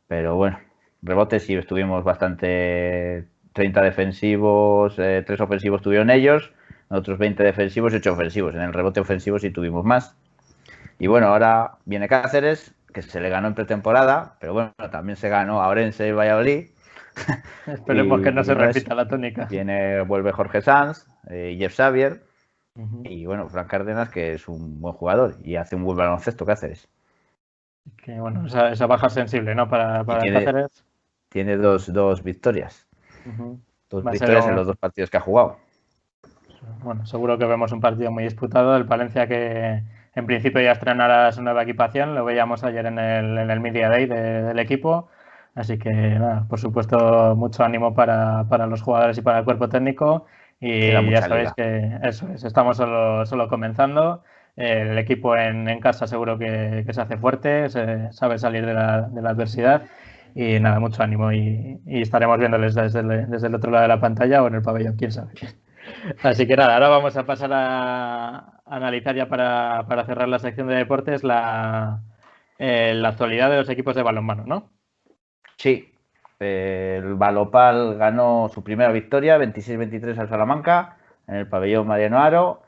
Pero 0.07 0.37
bueno, 0.37 0.59
rebotes 1.03 1.45
sí 1.45 1.55
estuvimos 1.55 2.05
bastante 2.05 3.27
30 3.53 3.83
defensivos, 3.83 4.99
eh, 4.99 5.25
3 5.27 5.41
ofensivos 5.41 5.83
tuvieron 5.83 6.11
ellos, 6.11 6.53
nosotros 6.91 7.19
20 7.19 7.43
defensivos 7.43 7.93
y 7.93 7.97
8 7.97 8.13
ofensivos. 8.13 8.55
En 8.55 8.61
el 8.61 8.73
rebote 8.73 9.01
ofensivo 9.01 9.39
sí 9.39 9.51
tuvimos 9.51 9.85
más. 9.85 10.17
Y 10.99 11.07
bueno, 11.07 11.29
ahora 11.29 11.79
viene 11.85 12.09
Cáceres, 12.09 12.75
que 12.93 13.03
se 13.03 13.21
le 13.21 13.29
ganó 13.29 13.49
en 13.49 13.55
pretemporada, 13.55 14.37
pero 14.41 14.53
bueno, 14.53 14.73
también 14.91 15.17
se 15.17 15.29
ganó 15.29 15.61
a 15.61 15.69
Orense 15.69 16.09
y 16.09 16.13
Valladolid. 16.13 16.69
Esperemos 17.67 18.21
y, 18.21 18.25
que 18.25 18.33
no 18.33 18.45
se 18.45 18.55
repita 18.55 18.95
la 18.95 19.09
tónica. 19.09 19.47
Viene, 19.47 20.03
vuelve 20.03 20.33
Jorge 20.33 20.63
Sanz 20.63 21.07
eh, 21.29 21.53
y 21.55 21.59
Jeff 21.59 21.77
Xavier. 21.77 22.23
Uh 22.77 22.83
-huh. 22.83 23.11
Y 23.11 23.27
bueno, 23.27 23.49
Frank 23.49 23.69
Cárdenas, 23.69 24.09
que 24.09 24.35
es 24.35 24.49
un 24.49 24.81
buen 24.81 24.95
jugador 24.95 25.37
y 25.43 25.57
hace 25.57 25.77
un 25.77 25.85
buen 25.85 25.97
baloncesto 25.97 26.45
Cáceres. 26.45 26.89
Que 27.97 28.19
bueno, 28.19 28.47
esa, 28.47 28.71
esa 28.71 28.87
baja 28.87 29.09
sensible, 29.09 29.55
¿no? 29.55 29.69
Para, 29.69 30.03
para 30.05 30.21
tiene, 30.21 30.45
Cáceres. 30.45 30.85
Tiene 31.29 31.57
dos, 31.57 31.93
dos 31.93 32.23
victorias. 32.23 32.87
Uh 33.27 33.31
-huh. 33.31 33.59
Dos 33.91 34.05
Va 34.05 34.11
victorias 34.11 34.47
en 34.47 34.57
los 34.57 34.67
dos 34.67 34.77
partidos 34.77 35.11
que 35.11 35.19
ha 35.19 35.21
jugado. 35.21 35.57
Bueno, 36.83 37.05
seguro 37.07 37.39
que 37.39 37.45
vemos 37.45 37.73
un 37.73 37.81
partido 37.81 38.11
muy 38.11 38.25
disputado. 38.25 38.77
El 38.77 38.87
Palencia 38.87 39.29
que 39.29 39.83
en 40.15 40.27
principio 40.27 40.61
ya 40.61 40.73
estrenará 40.73 41.31
su 41.31 41.43
nueva 41.43 41.63
equipación. 41.63 42.15
Lo 42.15 42.25
veíamos 42.25 42.65
ayer 42.65 42.87
en 42.87 42.99
el, 42.99 43.39
en 43.39 43.51
el 43.51 43.61
Media 43.61 43.89
Day 43.89 44.07
de, 44.07 44.43
del 44.43 44.59
equipo. 44.59 45.09
Así 45.55 45.79
que 45.79 45.91
nada, 45.93 46.47
por 46.49 46.59
supuesto, 46.59 47.37
mucho 47.37 47.63
ánimo 47.63 47.95
para, 47.95 48.45
para 48.49 48.67
los 48.67 48.83
jugadores 48.83 49.17
y 49.19 49.23
para 49.23 49.39
el 49.39 49.45
cuerpo 49.45 49.69
técnico. 49.69 50.27
Y 50.67 50.93
ya 51.11 51.21
sabéis 51.21 51.53
liga. 51.59 52.01
que 52.01 52.09
eso 52.09 52.27
es, 52.33 52.43
estamos 52.43 52.79
solo, 52.79 53.27
solo 53.27 53.49
comenzando. 53.49 54.23
El 54.57 54.97
equipo 54.97 55.37
en, 55.37 55.69
en 55.69 55.79
casa 55.79 56.07
seguro 56.07 56.39
que, 56.39 56.85
que, 56.87 56.93
se 56.95 57.03
hace 57.03 57.19
fuerte, 57.19 57.69
se 57.69 58.11
sabe 58.13 58.39
salir 58.39 58.65
de 58.65 58.73
la, 58.73 59.03
de 59.03 59.21
la 59.21 59.31
adversidad. 59.31 59.83
Y 60.35 60.59
nada, 60.61 60.81
mucho 60.81 61.03
ánimo. 61.03 61.31
Y, 61.33 61.81
y 61.87 62.01
estaremos 62.01 62.39
viéndoles 62.39 62.75
desde 62.75 63.01
el, 63.01 63.31
desde 63.31 63.49
el, 63.49 63.55
otro 63.55 63.71
lado 63.71 63.83
de 63.83 63.89
la 63.89 64.01
pantalla 64.01 64.43
o 64.43 64.47
en 64.47 64.55
el 64.55 64.63
pabellón, 64.63 64.97
quién 64.97 65.13
sabe. 65.13 65.33
Así 66.23 66.47
que 66.47 66.57
nada, 66.57 66.75
ahora 66.75 66.89
vamos 66.89 67.15
a 67.19 67.27
pasar 67.27 67.51
a, 67.53 68.63
analizar 68.65 69.15
ya 69.15 69.29
para, 69.29 69.85
para, 69.87 70.07
cerrar 70.07 70.29
la 70.29 70.39
sección 70.39 70.69
de 70.69 70.77
deportes 70.77 71.25
la, 71.25 72.01
eh, 72.59 72.95
la 72.95 73.11
actualidad 73.11 73.51
de 73.51 73.59
los 73.59 73.69
equipos 73.69 73.95
de 73.95 74.03
balonmano, 74.03 74.45
¿no? 74.47 74.71
Sí, 75.59 75.94
el 76.39 77.15
Balopal 77.15 77.97
ganó 77.97 78.49
su 78.53 78.63
primera 78.65 78.93
victoria, 78.93 79.39
26-23 79.39 80.19
al 80.19 80.29
Salamanca, 80.29 80.97
en 81.27 81.37
el 81.37 81.49
pabellón 81.49 81.87
Mariano 81.87 82.19
Aro. 82.19 82.63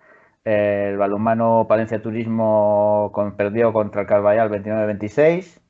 El 0.44 0.96
balonmano 0.96 1.66
Palencia 1.68 2.00
Turismo 2.00 3.12
perdió 3.36 3.72
contra 3.72 4.02
el 4.02 4.06
Carvallal 4.06 4.50
29-26. 4.50 5.60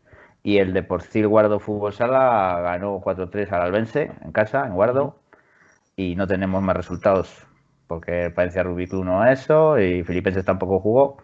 Y 0.43 0.59
el 0.59 0.73
Deportil 0.73 1.27
Guardo 1.27 1.59
Fútbol 1.59 1.93
Sala 1.93 2.61
ganó 2.63 3.01
4-3 3.01 3.51
al 3.51 3.63
Albense 3.63 4.13
en 4.23 4.33
casa, 4.33 4.65
en 4.67 4.75
Guardo. 4.75 5.17
Y 5.97 6.15
no 6.15 6.27
tenemos 6.27 6.63
más 6.63 6.77
resultados, 6.77 7.47
porque 7.89 8.31
Palencia 8.31 8.63
Rubí 8.63 8.87
Club 8.87 9.05
no 9.05 9.27
eso 9.27 9.79
y 9.81 10.05
Filipenses 10.05 10.45
tampoco 10.45 10.79
jugó. 10.79 11.17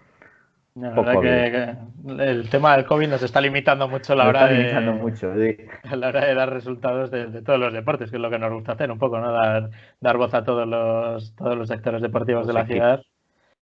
La 0.75 0.91
verdad 0.91 1.21
que, 1.21 1.77
que, 2.07 2.31
el 2.31 2.49
tema 2.49 2.75
del 2.75 2.87
COVID 2.87 3.09
nos 3.09 3.23
está 3.23 3.43
limitando 3.43 3.89
mucho 3.89 4.15
la 4.15 4.27
hora, 4.27 4.47
de, 4.47 4.81
mucho, 4.93 5.35
sí. 5.35 5.57
a 5.83 5.97
la 5.97 6.09
hora 6.09 6.25
de 6.25 6.35
dar 6.35 6.51
resultados 6.51 7.11
de, 7.11 7.27
de, 7.27 7.43
todos 7.43 7.61
los 7.61 7.75
deportes, 7.75 8.11
que 8.11 8.17
es 8.17 8.23
lo 8.23 8.31
que 8.31 8.39
nos 8.39 8.51
gusta 8.53 8.73
hacer 8.73 8.91
un 8.91 8.99
poco, 8.99 9.19
¿no? 9.19 9.33
Dar, 9.33 9.69
dar 10.01 10.17
voz 10.17 10.33
a 10.33 10.45
todos 10.45 10.67
los, 10.67 11.37
todos 11.37 11.59
los 11.59 11.69
sectores 11.69 12.01
deportivos 12.01 12.47
de 12.47 12.53
la 12.55 12.65
ciudad. 12.65 13.03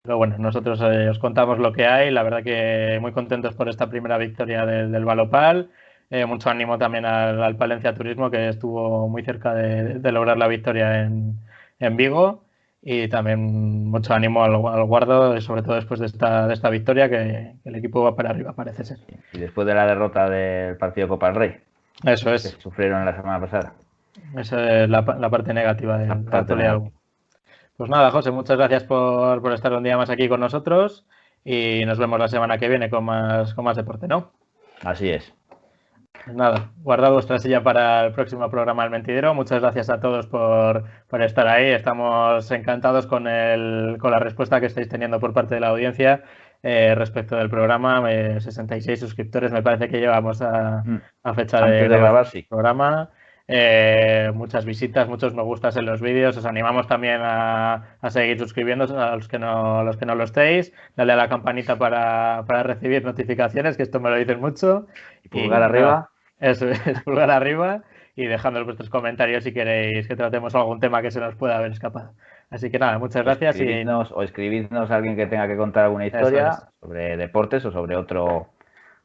Pero 0.04 0.18
bueno, 0.18 0.38
nosotros 0.38 0.80
eh, 0.84 1.10
os 1.10 1.20
contamos 1.20 1.60
lo 1.60 1.74
que 1.74 1.86
hay, 1.86 2.12
la 2.12 2.24
verdad 2.24 2.44
que 2.44 2.98
muy 3.02 3.12
contentos 3.12 3.56
por 3.56 3.68
esta 3.68 3.90
primera 3.90 4.18
victoria 4.18 4.66
del, 4.66 4.92
del 4.92 5.04
Balopal. 5.04 5.72
Eh, 6.10 6.26
mucho 6.26 6.50
ánimo 6.50 6.78
también 6.78 7.06
al, 7.06 7.44
al, 7.44 7.58
Palencia 7.58 7.94
Turismo, 7.94 8.32
que 8.32 8.48
estuvo 8.48 9.10
muy 9.10 9.24
cerca 9.24 9.54
de, 9.54 9.96
de 9.96 10.12
lograr 10.14 10.38
la 10.38 10.48
victoria 10.48 11.02
en, 11.02 11.40
en 11.80 11.98
Vigo 11.98 12.45
y 12.88 13.08
también 13.08 13.90
mucho 13.90 14.14
ánimo 14.14 14.44
al, 14.44 14.54
al, 14.54 14.84
guardo, 14.86 15.42
sobre 15.42 15.64
todo 15.64 15.74
después 15.74 16.00
de 16.00 16.06
esta, 16.06 16.48
de 16.48 16.54
esta 16.54 16.70
victoria, 16.70 17.10
que, 17.10 17.56
que, 17.64 17.70
el 17.70 17.76
equipo 17.76 18.04
va 18.04 18.16
para 18.16 18.30
arriba, 18.30 18.54
parece 18.54 18.86
ser. 18.86 19.00
Y 19.34 19.40
después 19.40 19.66
de 19.66 19.74
la 19.74 19.88
derrota 19.88 20.30
del 20.30 20.78
partido 20.78 21.08
Copa 21.08 21.26
del 21.28 21.36
Rey. 21.36 21.58
Eso 22.04 22.32
es. 22.32 22.44
Que 22.44 22.62
sufrieron 22.62 23.04
la 23.04 23.16
semana 23.16 23.40
pasada. 23.40 23.74
Esa 24.38 24.84
es 24.84 24.90
la, 24.90 25.02
la 25.02 25.30
parte 25.32 25.52
negativa 25.52 25.98
de 25.98 26.06
la 26.06 26.22
parte 26.22 26.56
de 26.56 26.92
Pues 27.76 27.90
nada, 27.90 28.12
José, 28.12 28.30
muchas 28.30 28.56
gracias 28.56 28.84
por, 28.84 29.42
por, 29.42 29.52
estar 29.54 29.74
un 29.74 29.82
día 29.82 29.98
más 29.98 30.12
aquí 30.12 30.30
con 30.30 30.40
nosotros 30.40 31.08
y 31.44 31.84
nos 31.86 31.98
vemos 31.98 32.20
la 32.20 32.28
semana 32.28 32.60
que 32.60 32.70
viene 32.70 32.92
con 32.92 33.04
más, 33.04 33.56
con 33.56 33.66
más 33.66 33.78
deporte, 33.78 34.08
¿no? 34.08 34.32
Así 34.84 35.10
es. 35.10 35.34
Nada, 36.34 36.72
guardad 36.78 37.12
vuestra 37.12 37.38
silla 37.38 37.62
para 37.62 38.06
el 38.06 38.14
próximo 38.14 38.50
programa 38.50 38.84
El 38.84 38.90
Mentidero. 38.90 39.34
Muchas 39.36 39.62
gracias 39.62 39.90
a 39.90 40.00
todos 40.00 40.26
por, 40.28 40.84
por 41.08 41.22
estar 41.22 41.48
ahí. 41.48 41.68
Estamos 41.68 42.50
encantados 42.52 43.06
con, 43.06 43.28
el, 43.28 43.98
con 44.00 44.12
la 44.12 44.20
respuesta 44.20 44.60
que 44.60 44.66
estáis 44.66 44.90
teniendo 44.90 45.20
por 45.20 45.34
parte 45.34 45.56
de 45.56 45.62
la 45.62 45.68
audiencia 45.68 46.24
eh, 46.64 46.96
respecto 46.96 47.36
del 47.36 47.50
programa. 47.50 48.04
Eh, 48.12 48.42
66 48.42 49.00
suscriptores 49.00 49.52
me 49.52 49.62
parece 49.62 49.88
que 49.88 50.00
llevamos 50.00 50.42
a, 50.42 50.84
a 51.24 51.34
fecha 51.36 51.60
Antes 51.60 51.82
de, 51.82 51.90
de 51.90 51.98
grabar, 52.00 52.26
sí. 52.26 52.42
programa. 52.44 53.12
Eh, 53.48 54.32
muchas 54.34 54.66
visitas, 54.66 55.08
muchos 55.08 55.36
me 55.36 55.44
gustas 55.44 55.78
en 55.78 55.86
los 55.86 56.02
vídeos. 56.02 56.36
Os 56.38 56.46
animamos 56.46 56.88
también 56.88 57.22
a, 57.22 57.98
a 58.02 58.10
seguir 58.10 58.40
suscribiendo 58.40 58.86
a 59.00 59.16
los 59.16 59.28
que 59.28 59.38
no, 59.38 59.84
los 59.84 59.98
que 59.98 60.08
no 60.08 60.16
lo 60.16 60.24
estéis. 60.24 60.74
Dale 60.96 61.14
a 61.14 61.18
la 61.18 61.30
campanita 61.30 61.78
para, 61.78 62.44
para 62.48 62.64
recibir 62.64 63.06
notificaciones, 63.06 63.78
que 63.78 63.84
esto 63.84 64.00
me 64.00 64.10
lo 64.10 64.16
dicen 64.16 64.40
mucho. 64.40 64.88
Y 65.24 65.30
pulgar 65.30 65.62
y, 65.62 65.64
arriba. 65.66 66.10
Eso 66.40 66.70
es, 66.70 66.80
pulgar 67.06 67.32
arriba 67.32 67.84
y 68.16 68.26
dejando 68.26 68.64
vuestros 68.64 68.90
comentarios 68.90 69.44
si 69.44 69.54
queréis 69.54 70.08
que 70.08 70.16
tratemos 70.16 70.56
algún 70.56 70.80
tema 70.80 71.02
que 71.02 71.12
se 71.12 71.20
nos 71.20 71.36
pueda 71.36 71.58
haber 71.58 71.72
escapado. 71.72 72.14
Así 72.50 72.70
que 72.70 72.80
nada, 72.80 72.98
muchas 73.00 73.24
gracias. 73.24 73.56
Escribidnos, 73.56 74.12
y... 74.12 74.14
O 74.14 74.24
escribidnos 74.24 74.92
a 74.92 74.96
alguien 74.96 75.16
que 75.16 75.28
tenga 75.28 75.48
que 75.48 75.58
contar 75.58 75.86
alguna 75.86 76.06
historia 76.06 76.50
es. 76.50 76.68
sobre 76.80 77.18
deportes 77.18 77.66
o 77.66 77.72
sobre 77.72 77.96
otro, 77.96 78.48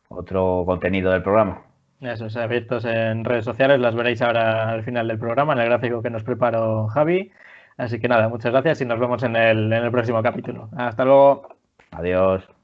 otro 0.08 0.62
contenido 0.66 1.10
del 1.10 1.22
programa. 1.22 1.62
Eso 2.00 2.26
es, 2.26 2.36
abiertos 2.36 2.84
en 2.84 3.24
redes 3.24 3.44
sociales, 3.44 3.78
las 3.78 3.94
veréis 3.94 4.22
ahora 4.22 4.70
al 4.70 4.84
final 4.84 5.06
del 5.08 5.18
programa, 5.18 5.52
en 5.52 5.58
el 5.58 5.66
gráfico 5.66 6.02
que 6.02 6.10
nos 6.10 6.22
preparó 6.22 6.86
Javi. 6.88 7.30
Así 7.76 7.98
que 7.98 8.08
nada, 8.08 8.28
muchas 8.28 8.52
gracias 8.52 8.80
y 8.80 8.84
nos 8.86 9.00
vemos 9.00 9.22
en 9.22 9.36
el, 9.36 9.72
en 9.72 9.84
el 9.84 9.90
próximo 9.90 10.22
capítulo. 10.22 10.68
Hasta 10.76 11.04
luego. 11.04 11.48
Adiós. 11.90 12.59